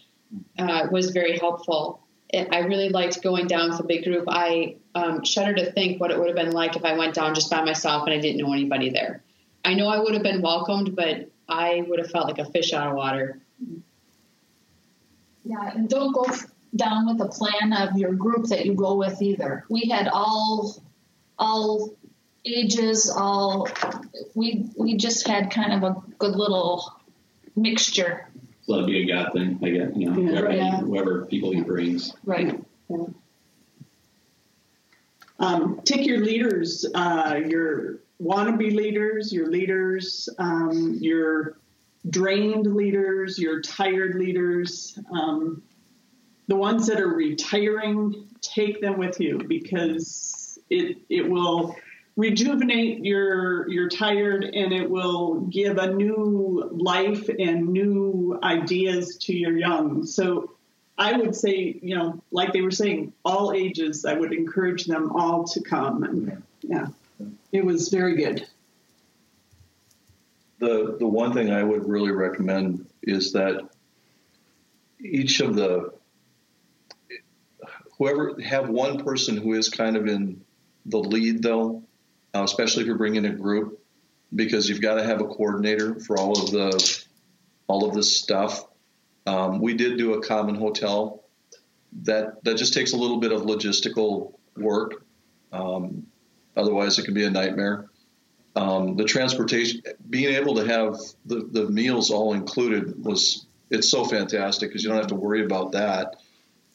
uh, 0.59 0.87
was 0.91 1.11
very 1.11 1.37
helpful. 1.37 1.99
I 2.33 2.59
really 2.59 2.89
liked 2.89 3.21
going 3.21 3.45
down 3.45 3.69
with 3.69 3.79
a 3.79 3.83
big 3.83 4.03
group. 4.03 4.25
I 4.27 4.77
um, 4.95 5.23
shudder 5.23 5.53
to 5.53 5.71
think 5.71 6.01
what 6.01 6.09
it 6.09 6.17
would 6.17 6.27
have 6.27 6.35
been 6.35 6.51
like 6.51 6.75
if 6.75 6.83
I 6.83 6.97
went 6.97 7.13
down 7.13 7.35
just 7.35 7.51
by 7.51 7.63
myself 7.63 8.07
and 8.07 8.13
I 8.13 8.19
didn't 8.19 8.43
know 8.43 8.51
anybody 8.51 8.89
there. 8.89 9.23
I 9.63 9.75
know 9.75 9.87
I 9.87 9.99
would 9.99 10.13
have 10.13 10.23
been 10.23 10.41
welcomed, 10.41 10.95
but 10.95 11.29
I 11.47 11.83
would 11.87 11.99
have 11.99 12.09
felt 12.09 12.27
like 12.27 12.39
a 12.39 12.45
fish 12.45 12.73
out 12.73 12.87
of 12.87 12.95
water. 12.95 13.39
Yeah, 15.43 15.71
and 15.75 15.87
don't 15.87 16.11
go 16.11 16.25
down 16.75 17.05
with 17.05 17.21
a 17.21 17.29
plan 17.29 17.73
of 17.73 17.97
your 17.97 18.13
group 18.13 18.47
that 18.47 18.65
you 18.65 18.73
go 18.73 18.95
with 18.95 19.21
either. 19.21 19.65
We 19.69 19.89
had 19.89 20.07
all, 20.07 20.81
all 21.37 21.95
ages, 22.45 23.09
all. 23.15 23.67
We 24.35 24.69
we 24.77 24.95
just 24.97 25.27
had 25.27 25.51
kind 25.51 25.73
of 25.73 25.83
a 25.83 25.95
good 26.19 26.35
little 26.35 26.91
mixture. 27.55 28.27
Let 28.67 28.81
it 28.81 28.87
be 28.87 29.03
a 29.03 29.13
God 29.13 29.33
thing. 29.33 29.59
I 29.63 29.69
guess. 29.69 29.91
you 29.95 30.09
know 30.09 30.19
Yeah. 30.21 30.29
whoever, 30.29 30.51
Yeah. 30.53 30.77
whoever 30.79 31.25
people 31.25 31.51
he 31.51 31.61
brings. 31.61 32.13
Right. 32.25 32.59
Um, 35.39 35.81
take 35.83 36.05
your 36.05 36.19
leaders, 36.23 36.85
uh, 36.93 37.39
your 37.45 37.99
wannabe 38.21 38.73
leaders, 38.73 39.33
your 39.33 39.47
leaders, 39.47 40.29
um, 40.37 40.97
your 41.01 41.57
drained 42.09 42.67
leaders, 42.75 43.39
your 43.39 43.61
tired 43.61 44.15
leaders, 44.15 44.97
um, 45.11 45.61
the 46.47 46.55
ones 46.55 46.87
that 46.87 46.99
are 46.99 47.07
retiring. 47.09 48.27
Take 48.41 48.79
them 48.81 48.97
with 48.97 49.19
you 49.19 49.39
because 49.39 50.59
it 50.69 50.97
it 51.09 51.29
will 51.29 51.75
rejuvenate 52.15 53.03
your 53.03 53.69
your 53.69 53.89
tired 53.89 54.43
and 54.43 54.71
it 54.71 54.89
will 54.89 55.41
give 55.41 55.77
a 55.77 55.91
new 55.93 56.69
life 56.71 57.27
and 57.27 57.69
new 57.69 58.39
ideas 58.43 59.17
to 59.17 59.33
your 59.33 59.57
young. 59.57 60.05
So 60.05 60.51
I 60.97 61.13
would 61.17 61.35
say, 61.35 61.79
you 61.81 61.95
know, 61.95 62.21
like 62.31 62.53
they 62.53 62.61
were 62.61 62.71
saying, 62.71 63.13
all 63.25 63.51
ages, 63.51 64.05
I 64.05 64.13
would 64.13 64.31
encourage 64.31 64.85
them 64.85 65.11
all 65.11 65.43
to 65.45 65.61
come. 65.61 66.03
And 66.03 66.43
yeah, 66.61 66.87
it 67.51 67.65
was 67.65 67.89
very 67.89 68.15
good. 68.15 68.47
The 70.59 70.97
the 70.99 71.07
one 71.07 71.33
thing 71.33 71.51
I 71.51 71.63
would 71.63 71.89
really 71.89 72.11
recommend 72.11 72.85
is 73.01 73.33
that 73.33 73.69
each 74.99 75.41
of 75.41 75.55
the 75.55 75.93
whoever 77.97 78.39
have 78.41 78.69
one 78.69 79.03
person 79.03 79.35
who 79.35 79.53
is 79.53 79.69
kind 79.69 79.97
of 79.97 80.07
in 80.07 80.43
the 80.85 80.99
lead 80.99 81.41
though, 81.41 81.83
uh, 82.33 82.43
especially 82.43 82.81
if 82.81 82.87
you're 82.87 82.97
bringing 82.97 83.25
a 83.25 83.33
group, 83.33 83.79
because 84.33 84.67
you've 84.67 84.81
got 84.81 84.95
to 84.95 85.03
have 85.03 85.21
a 85.21 85.25
coordinator 85.25 85.99
for 85.99 86.17
all 86.17 86.39
of 86.41 86.51
the 86.51 87.05
all 87.67 87.87
of 87.87 87.95
this 87.95 88.17
stuff. 88.17 88.65
Um, 89.25 89.61
we 89.61 89.73
did 89.73 89.97
do 89.97 90.13
a 90.13 90.21
common 90.21 90.55
hotel. 90.55 91.23
That 92.03 92.43
that 92.43 92.57
just 92.57 92.73
takes 92.73 92.93
a 92.93 92.97
little 92.97 93.19
bit 93.19 93.31
of 93.31 93.43
logistical 93.43 94.33
work. 94.57 95.05
Um, 95.51 96.07
otherwise, 96.57 96.97
it 96.97 97.05
can 97.05 97.13
be 97.13 97.23
a 97.23 97.29
nightmare. 97.29 97.89
Um, 98.55 98.95
the 98.95 99.05
transportation, 99.05 99.81
being 100.09 100.35
able 100.35 100.55
to 100.55 100.65
have 100.65 100.97
the, 101.25 101.47
the 101.51 101.69
meals 101.69 102.11
all 102.11 102.33
included 102.33 103.03
was 103.03 103.45
it's 103.71 103.89
so 103.89 104.05
fantastic 104.05 104.69
because 104.69 104.83
you 104.83 104.89
don't 104.89 104.99
have 104.99 105.07
to 105.07 105.15
worry 105.15 105.43
about 105.43 105.71
that. 105.71 106.17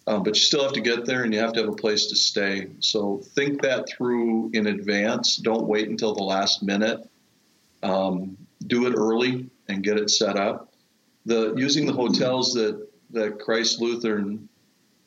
Um, 0.08 0.22
but 0.22 0.36
you 0.36 0.40
still 0.40 0.62
have 0.62 0.72
to 0.72 0.80
get 0.80 1.04
there 1.04 1.22
and 1.22 1.34
you 1.34 1.40
have 1.40 1.52
to 1.52 1.60
have 1.60 1.68
a 1.68 1.76
place 1.76 2.06
to 2.06 2.16
stay. 2.16 2.68
So 2.80 3.18
think 3.34 3.60
that 3.60 3.90
through 3.90 4.50
in 4.54 4.66
advance. 4.66 5.36
Don't 5.36 5.66
wait 5.66 5.86
until 5.86 6.14
the 6.14 6.22
last 6.22 6.62
minute. 6.62 7.06
Um, 7.82 8.38
do 8.66 8.86
it 8.86 8.94
early 8.96 9.50
and 9.68 9.84
get 9.84 9.98
it 9.98 10.08
set 10.08 10.38
up. 10.38 10.72
The 11.26 11.54
using 11.56 11.84
the 11.84 11.92
hotels 11.92 12.54
that 12.54 12.88
that 13.10 13.38
Christ 13.38 13.82
Lutheran 13.82 14.48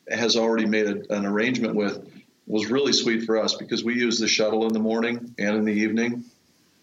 has 0.07 0.35
already 0.35 0.67
made 0.67 0.85
a, 0.85 1.15
an 1.15 1.25
arrangement 1.25 1.73
with 1.73 2.07
was 2.45 2.69
really 2.69 2.93
sweet 2.93 3.23
for 3.23 3.39
us 3.39 3.55
because 3.55 3.83
we 3.83 3.95
use 3.95 4.19
the 4.19 4.27
shuttle 4.27 4.67
in 4.67 4.73
the 4.73 4.79
morning 4.79 5.33
and 5.39 5.55
in 5.57 5.65
the 5.65 5.73
evening. 5.73 6.25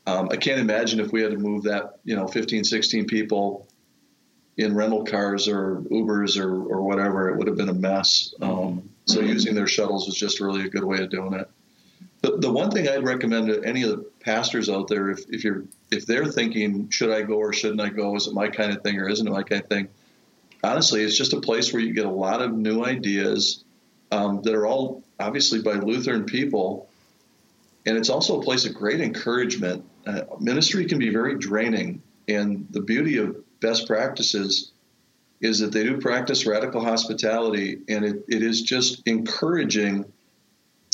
Um, 0.09 0.29
I 0.33 0.37
can't 0.37 0.61
imagine 0.61 0.99
if 0.99 1.13
we 1.13 1.23
had 1.23 1.31
to 1.31 1.39
move 1.39 1.65
that, 1.65 2.01
you 2.03 2.17
know, 2.17 2.27
15, 2.27 2.65
16 2.65 3.05
people 3.07 3.68
in 4.59 4.75
rental 4.75 5.05
cars 5.05 5.47
or 5.49 5.77
Ubers 5.91 6.39
or, 6.39 6.53
or 6.53 6.83
whatever, 6.83 7.31
it 7.31 7.37
would 7.39 7.47
have 7.47 7.57
been 7.57 7.69
a 7.69 7.75
mess. 7.75 8.35
Um, 8.43 8.91
so 9.07 9.21
using 9.21 9.55
their 9.55 9.69
shuttles 9.69 10.07
was 10.07 10.17
just 10.17 10.41
really 10.41 10.67
a 10.67 10.69
good 10.69 10.85
way 10.85 10.99
of 10.99 11.11
doing 11.11 11.33
it. 11.35 11.49
The, 12.23 12.37
the 12.39 12.51
one 12.51 12.73
thing 12.73 12.89
I'd 12.89 13.05
recommend 13.05 13.47
to 13.47 13.63
any 13.63 13.85
of 13.85 13.91
the 13.91 13.99
pastors 14.21 14.69
out 14.69 14.89
there, 14.89 15.11
if, 15.11 15.21
if 15.29 15.45
you're 15.45 15.63
if 15.93 16.05
they're 16.05 16.27
thinking, 16.27 16.91
should 16.91 17.11
I 17.11 17.23
go 17.23 17.35
or 17.35 17.53
shouldn't 17.53 17.81
I 17.81 17.89
go? 17.89 18.17
Is 18.17 18.27
it 18.27 18.35
my 18.35 18.49
kind 18.49 18.73
of 18.73 18.83
thing 18.83 18.99
or 18.99 19.09
isn't 19.09 19.27
it 19.27 19.31
my 19.31 19.45
kind 19.45 19.63
of 19.63 19.69
thing? 19.69 19.89
Honestly, 20.65 21.03
it's 21.03 21.17
just 21.17 21.33
a 21.33 21.41
place 21.41 21.73
where 21.73 21.81
you 21.81 21.95
get 21.95 22.05
a 22.05 22.11
lot 22.11 22.43
of 22.43 22.53
new 22.53 22.85
ideas 22.85 23.63
um, 24.11 24.43
that 24.43 24.55
are 24.55 24.67
all 24.67 25.05
obviously 25.21 25.63
by 25.63 25.75
Lutheran 25.75 26.25
people. 26.25 26.91
And 27.87 27.97
it's 27.97 28.11
also 28.11 28.41
a 28.41 28.43
place 28.43 28.67
of 28.67 28.75
great 28.75 29.01
encouragement. 29.01 29.85
Uh, 30.05 30.23
ministry 30.41 30.85
can 30.87 30.99
be 30.99 31.11
very 31.11 31.39
draining. 31.39 32.03
And 32.27 32.67
the 32.71 32.83
beauty 32.83 33.19
of 33.19 33.37
best 33.61 33.87
practices 33.87 34.73
is 35.41 35.61
that 35.61 35.73
they 35.73 35.85
do 35.85 35.99
practice 35.99 36.47
radical 36.47 36.83
hospitality. 36.83 37.81
And 37.89 38.05
it, 38.05 38.25
it 38.29 38.43
is 38.43 38.63
just 38.63 39.03
encouraging 39.07 40.05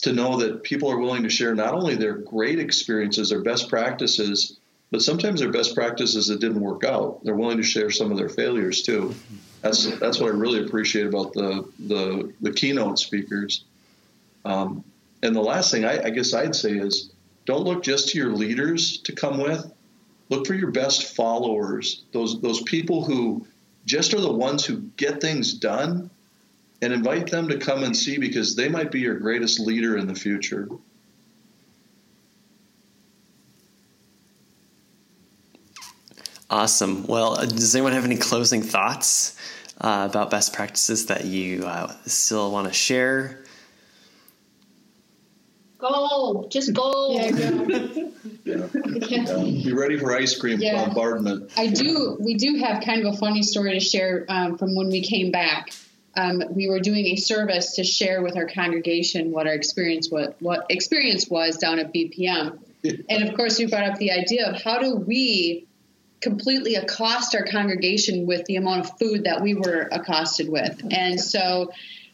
to 0.02 0.12
know 0.12 0.38
that 0.38 0.62
people 0.62 0.90
are 0.90 0.98
willing 0.98 1.22
to 1.22 1.30
share 1.30 1.54
not 1.54 1.74
only 1.74 1.94
their 1.94 2.14
great 2.14 2.58
experiences, 2.58 3.30
their 3.30 3.40
best 3.40 3.70
practices, 3.70 4.58
but 4.90 5.02
sometimes 5.02 5.40
their 5.40 5.50
best 5.50 5.74
practices 5.74 6.26
that 6.28 6.40
didn't 6.40 6.60
work 6.60 6.84
out. 6.84 7.24
They're 7.24 7.34
willing 7.34 7.56
to 7.56 7.62
share 7.62 7.90
some 7.90 8.12
of 8.12 8.18
their 8.18 8.28
failures 8.28 8.82
too. 8.82 9.14
That's 9.62 9.86
that's 9.98 10.20
what 10.20 10.30
I 10.30 10.36
really 10.36 10.64
appreciate 10.64 11.06
about 11.06 11.32
the 11.32 11.66
the, 11.78 12.32
the 12.42 12.52
keynote 12.52 12.98
speakers. 12.98 13.64
Um, 14.44 14.84
and 15.22 15.34
the 15.34 15.40
last 15.40 15.70
thing 15.70 15.86
I, 15.86 16.04
I 16.04 16.10
guess 16.10 16.34
I'd 16.34 16.54
say 16.54 16.72
is 16.72 17.10
don't 17.46 17.64
look 17.64 17.82
just 17.82 18.10
to 18.10 18.18
your 18.18 18.30
leaders 18.30 18.98
to 18.98 19.12
come 19.12 19.38
with. 19.38 19.72
Look 20.34 20.48
for 20.48 20.54
your 20.54 20.72
best 20.72 21.14
followers. 21.14 22.02
Those 22.10 22.40
those 22.40 22.60
people 22.62 23.04
who 23.04 23.46
just 23.86 24.14
are 24.14 24.20
the 24.20 24.32
ones 24.32 24.64
who 24.64 24.78
get 24.96 25.20
things 25.20 25.54
done 25.54 26.10
and 26.82 26.92
invite 26.92 27.30
them 27.30 27.48
to 27.48 27.58
come 27.58 27.84
and 27.84 27.96
see 27.96 28.18
because 28.18 28.56
they 28.56 28.68
might 28.68 28.90
be 28.90 28.98
your 28.98 29.14
greatest 29.14 29.60
leader 29.60 29.96
in 29.96 30.08
the 30.08 30.14
future. 30.14 30.68
Awesome. 36.50 37.06
Well, 37.06 37.38
uh, 37.38 37.46
does 37.46 37.76
anyone 37.76 37.92
have 37.92 38.04
any 38.04 38.16
closing 38.16 38.62
thoughts 38.62 39.38
uh, 39.80 40.08
about 40.10 40.30
best 40.30 40.52
practices 40.52 41.06
that 41.06 41.26
you 41.26 41.64
uh, 41.64 41.94
still 42.06 42.50
want 42.50 42.66
to 42.66 42.72
share? 42.72 43.43
Go, 45.84 46.46
just 46.48 46.72
go. 46.74 47.12
Yeah, 47.12 47.30
go. 47.30 48.10
Yeah. 48.44 48.66
Yeah. 48.74 49.42
Be 49.42 49.72
ready 49.72 49.98
for 49.98 50.16
ice 50.16 50.36
cream 50.36 50.60
Yeah. 50.60 50.86
bombardment. 50.86 51.52
I 51.56 51.66
do. 51.66 52.16
We 52.18 52.34
do 52.34 52.56
have 52.56 52.82
kind 52.82 53.06
of 53.06 53.14
a 53.14 53.16
funny 53.16 53.42
story 53.42 53.72
to 53.74 53.80
share 53.80 54.24
um, 54.28 54.56
from 54.56 54.74
when 54.74 54.88
we 54.88 55.02
came 55.02 55.30
back. 55.30 55.72
Um, 56.16 56.42
we 56.50 56.68
were 56.68 56.80
doing 56.80 57.06
a 57.06 57.16
service 57.16 57.74
to 57.74 57.84
share 57.84 58.22
with 58.22 58.36
our 58.36 58.46
congregation 58.46 59.32
what 59.32 59.46
our 59.46 59.52
experience 59.52 60.10
what 60.10 60.36
what 60.40 60.66
experience 60.70 61.28
was 61.28 61.58
down 61.58 61.78
at 61.80 61.92
BPM, 61.92 62.58
and 62.84 63.28
of 63.28 63.34
course 63.34 63.58
we 63.58 63.66
brought 63.66 63.82
up 63.84 63.98
the 63.98 64.12
idea 64.12 64.48
of 64.48 64.62
how 64.62 64.78
do 64.78 64.94
we 64.94 65.66
completely 66.20 66.76
accost 66.76 67.34
our 67.34 67.44
congregation 67.44 68.26
with 68.26 68.46
the 68.46 68.56
amount 68.56 68.86
of 68.86 68.98
food 68.98 69.24
that 69.24 69.42
we 69.42 69.54
were 69.54 69.88
accosted 69.92 70.48
with, 70.48 70.80
and 70.90 71.20
so 71.20 71.72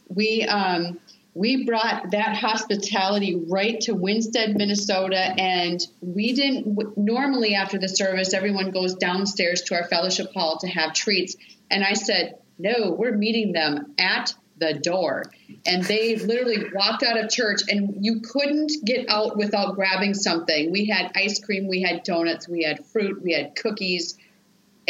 we. 0.08 0.44
Um, 0.44 0.98
we 1.34 1.64
brought 1.64 2.10
that 2.10 2.36
hospitality 2.36 3.40
right 3.48 3.80
to 3.82 3.94
Winsted, 3.94 4.56
Minnesota, 4.56 5.18
and 5.18 5.80
we 6.00 6.32
didn't. 6.32 6.96
Normally, 6.96 7.54
after 7.54 7.78
the 7.78 7.88
service, 7.88 8.34
everyone 8.34 8.70
goes 8.70 8.94
downstairs 8.94 9.62
to 9.62 9.74
our 9.76 9.84
fellowship 9.84 10.32
hall 10.34 10.58
to 10.58 10.68
have 10.68 10.92
treats, 10.92 11.36
and 11.70 11.84
I 11.84 11.92
said, 11.92 12.38
"No, 12.58 12.96
we're 12.98 13.16
meeting 13.16 13.52
them 13.52 13.94
at 13.98 14.34
the 14.58 14.74
door." 14.74 15.24
And 15.66 15.84
they 15.84 16.16
literally 16.16 16.64
walked 16.74 17.02
out 17.02 17.18
of 17.22 17.30
church, 17.30 17.62
and 17.68 18.04
you 18.04 18.20
couldn't 18.20 18.72
get 18.84 19.08
out 19.08 19.36
without 19.36 19.76
grabbing 19.76 20.14
something. 20.14 20.70
We 20.72 20.86
had 20.86 21.12
ice 21.14 21.38
cream, 21.38 21.68
we 21.68 21.80
had 21.82 22.02
donuts, 22.02 22.48
we 22.48 22.64
had 22.64 22.84
fruit, 22.86 23.22
we 23.22 23.32
had 23.32 23.54
cookies, 23.54 24.18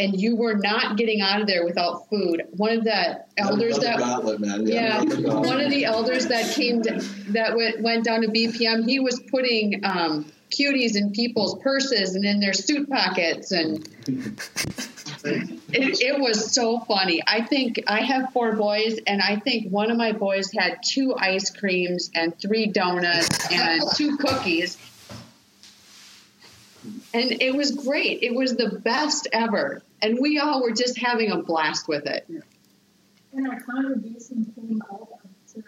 and 0.00 0.18
you 0.18 0.34
were 0.34 0.54
not 0.54 0.96
getting 0.96 1.20
out 1.20 1.42
of 1.42 1.46
there 1.46 1.64
without 1.64 2.08
food. 2.08 2.42
One 2.52 2.78
of 2.78 2.84
the 2.84 3.22
elders 3.36 3.76
Another 3.76 3.86
that 3.86 3.98
gauntlet, 3.98 4.40
man. 4.40 4.66
yeah, 4.66 5.02
one 5.02 5.60
of 5.60 5.70
the 5.70 5.84
elders 5.84 6.26
that 6.28 6.54
came 6.54 6.82
to, 6.82 7.00
that 7.32 7.54
went, 7.54 7.82
went 7.82 8.04
down 8.04 8.22
to 8.22 8.28
BPM, 8.28 8.88
he 8.88 8.98
was 8.98 9.20
putting 9.30 9.84
um, 9.84 10.32
cuties 10.50 10.96
in 10.96 11.12
people's 11.12 11.58
purses 11.62 12.14
and 12.14 12.24
in 12.24 12.40
their 12.40 12.54
suit 12.54 12.88
pockets, 12.88 13.52
and 13.52 13.86
it, 15.24 15.60
it 16.00 16.20
was 16.20 16.52
so 16.52 16.80
funny. 16.80 17.22
I 17.26 17.42
think 17.42 17.80
I 17.86 18.00
have 18.00 18.32
four 18.32 18.56
boys, 18.56 18.98
and 19.06 19.20
I 19.20 19.36
think 19.36 19.70
one 19.70 19.90
of 19.90 19.98
my 19.98 20.12
boys 20.12 20.50
had 20.50 20.78
two 20.82 21.14
ice 21.16 21.50
creams 21.50 22.10
and 22.14 22.38
three 22.40 22.66
donuts 22.66 23.52
and 23.52 23.82
two 23.96 24.16
cookies. 24.16 24.78
And 27.12 27.42
it 27.42 27.54
was 27.54 27.72
great. 27.72 28.22
It 28.22 28.34
was 28.34 28.56
the 28.56 28.80
best 28.82 29.28
ever. 29.32 29.82
And 30.02 30.18
we 30.20 30.38
all 30.38 30.62
were 30.62 30.72
just 30.72 30.98
having 30.98 31.30
a 31.30 31.38
blast 31.42 31.88
with 31.88 32.06
it. 32.06 32.26
And 33.32 33.48
our 33.48 33.60
congregation 33.60 34.52
came 34.56 34.82
out 34.90 35.08
with 35.54 35.64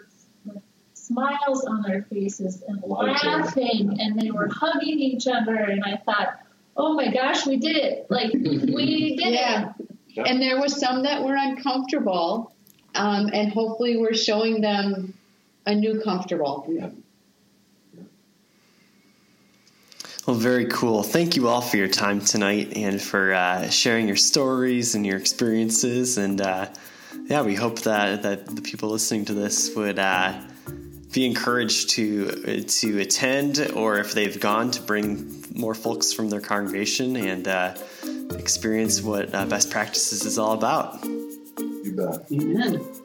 smiles 0.93 1.65
on 1.65 1.81
their 1.83 2.03
faces 2.03 2.63
and 2.67 2.81
laughing, 2.85 3.97
and 3.99 4.19
they 4.19 4.31
were 4.31 4.49
hugging 4.49 4.99
each 4.99 5.27
other. 5.27 5.55
And 5.55 5.83
I 5.83 5.97
thought, 5.97 6.39
oh 6.75 6.93
my 6.93 7.11
gosh, 7.11 7.45
we 7.45 7.57
did 7.57 7.75
it! 7.75 8.07
Like 8.09 8.33
we 8.33 9.15
did 9.17 9.33
Yeah. 9.33 9.73
it. 10.15 10.27
And 10.27 10.41
there 10.41 10.59
was 10.59 10.79
some 10.79 11.03
that 11.03 11.23
were 11.23 11.35
uncomfortable, 11.35 12.53
um, 12.95 13.29
and 13.33 13.51
hopefully 13.51 13.97
we're 13.97 14.13
showing 14.13 14.61
them 14.61 15.13
a 15.65 15.73
new 15.75 16.01
comfortable. 16.01 16.67
Well, 20.25 20.37
very 20.37 20.67
cool. 20.67 21.03
Thank 21.03 21.35
you 21.35 21.49
all 21.49 21.59
for 21.59 21.75
your 21.75 21.89
time 21.89 22.21
tonight 22.21 22.77
and 22.77 23.01
for 23.01 23.33
uh, 23.33 23.69
sharing 23.69 24.07
your 24.07 24.15
stories 24.15 24.95
and 24.95 25.05
your 25.05 25.17
experiences. 25.17 26.17
And 26.17 26.39
uh, 26.39 26.69
yeah, 27.25 27.41
we 27.41 27.55
hope 27.55 27.81
that, 27.81 28.23
that 28.23 28.45
the 28.45 28.61
people 28.61 28.89
listening 28.89 29.25
to 29.25 29.33
this 29.33 29.75
would 29.75 29.99
uh, 29.99 30.39
be 31.11 31.25
encouraged 31.25 31.91
to 31.91 32.63
to 32.63 32.99
attend, 32.99 33.71
or 33.75 33.99
if 33.99 34.13
they've 34.13 34.39
gone, 34.39 34.71
to 34.71 34.81
bring 34.81 35.43
more 35.53 35.75
folks 35.75 36.13
from 36.13 36.29
their 36.29 36.41
congregation 36.41 37.15
and 37.17 37.47
uh, 37.47 37.75
experience 38.31 39.01
what 39.01 39.33
uh, 39.35 39.45
best 39.45 39.69
practices 39.69 40.25
is 40.25 40.39
all 40.39 40.53
about. 40.53 41.03
You 41.03 41.93
bet. 41.95 42.25
Amen. 42.31 43.02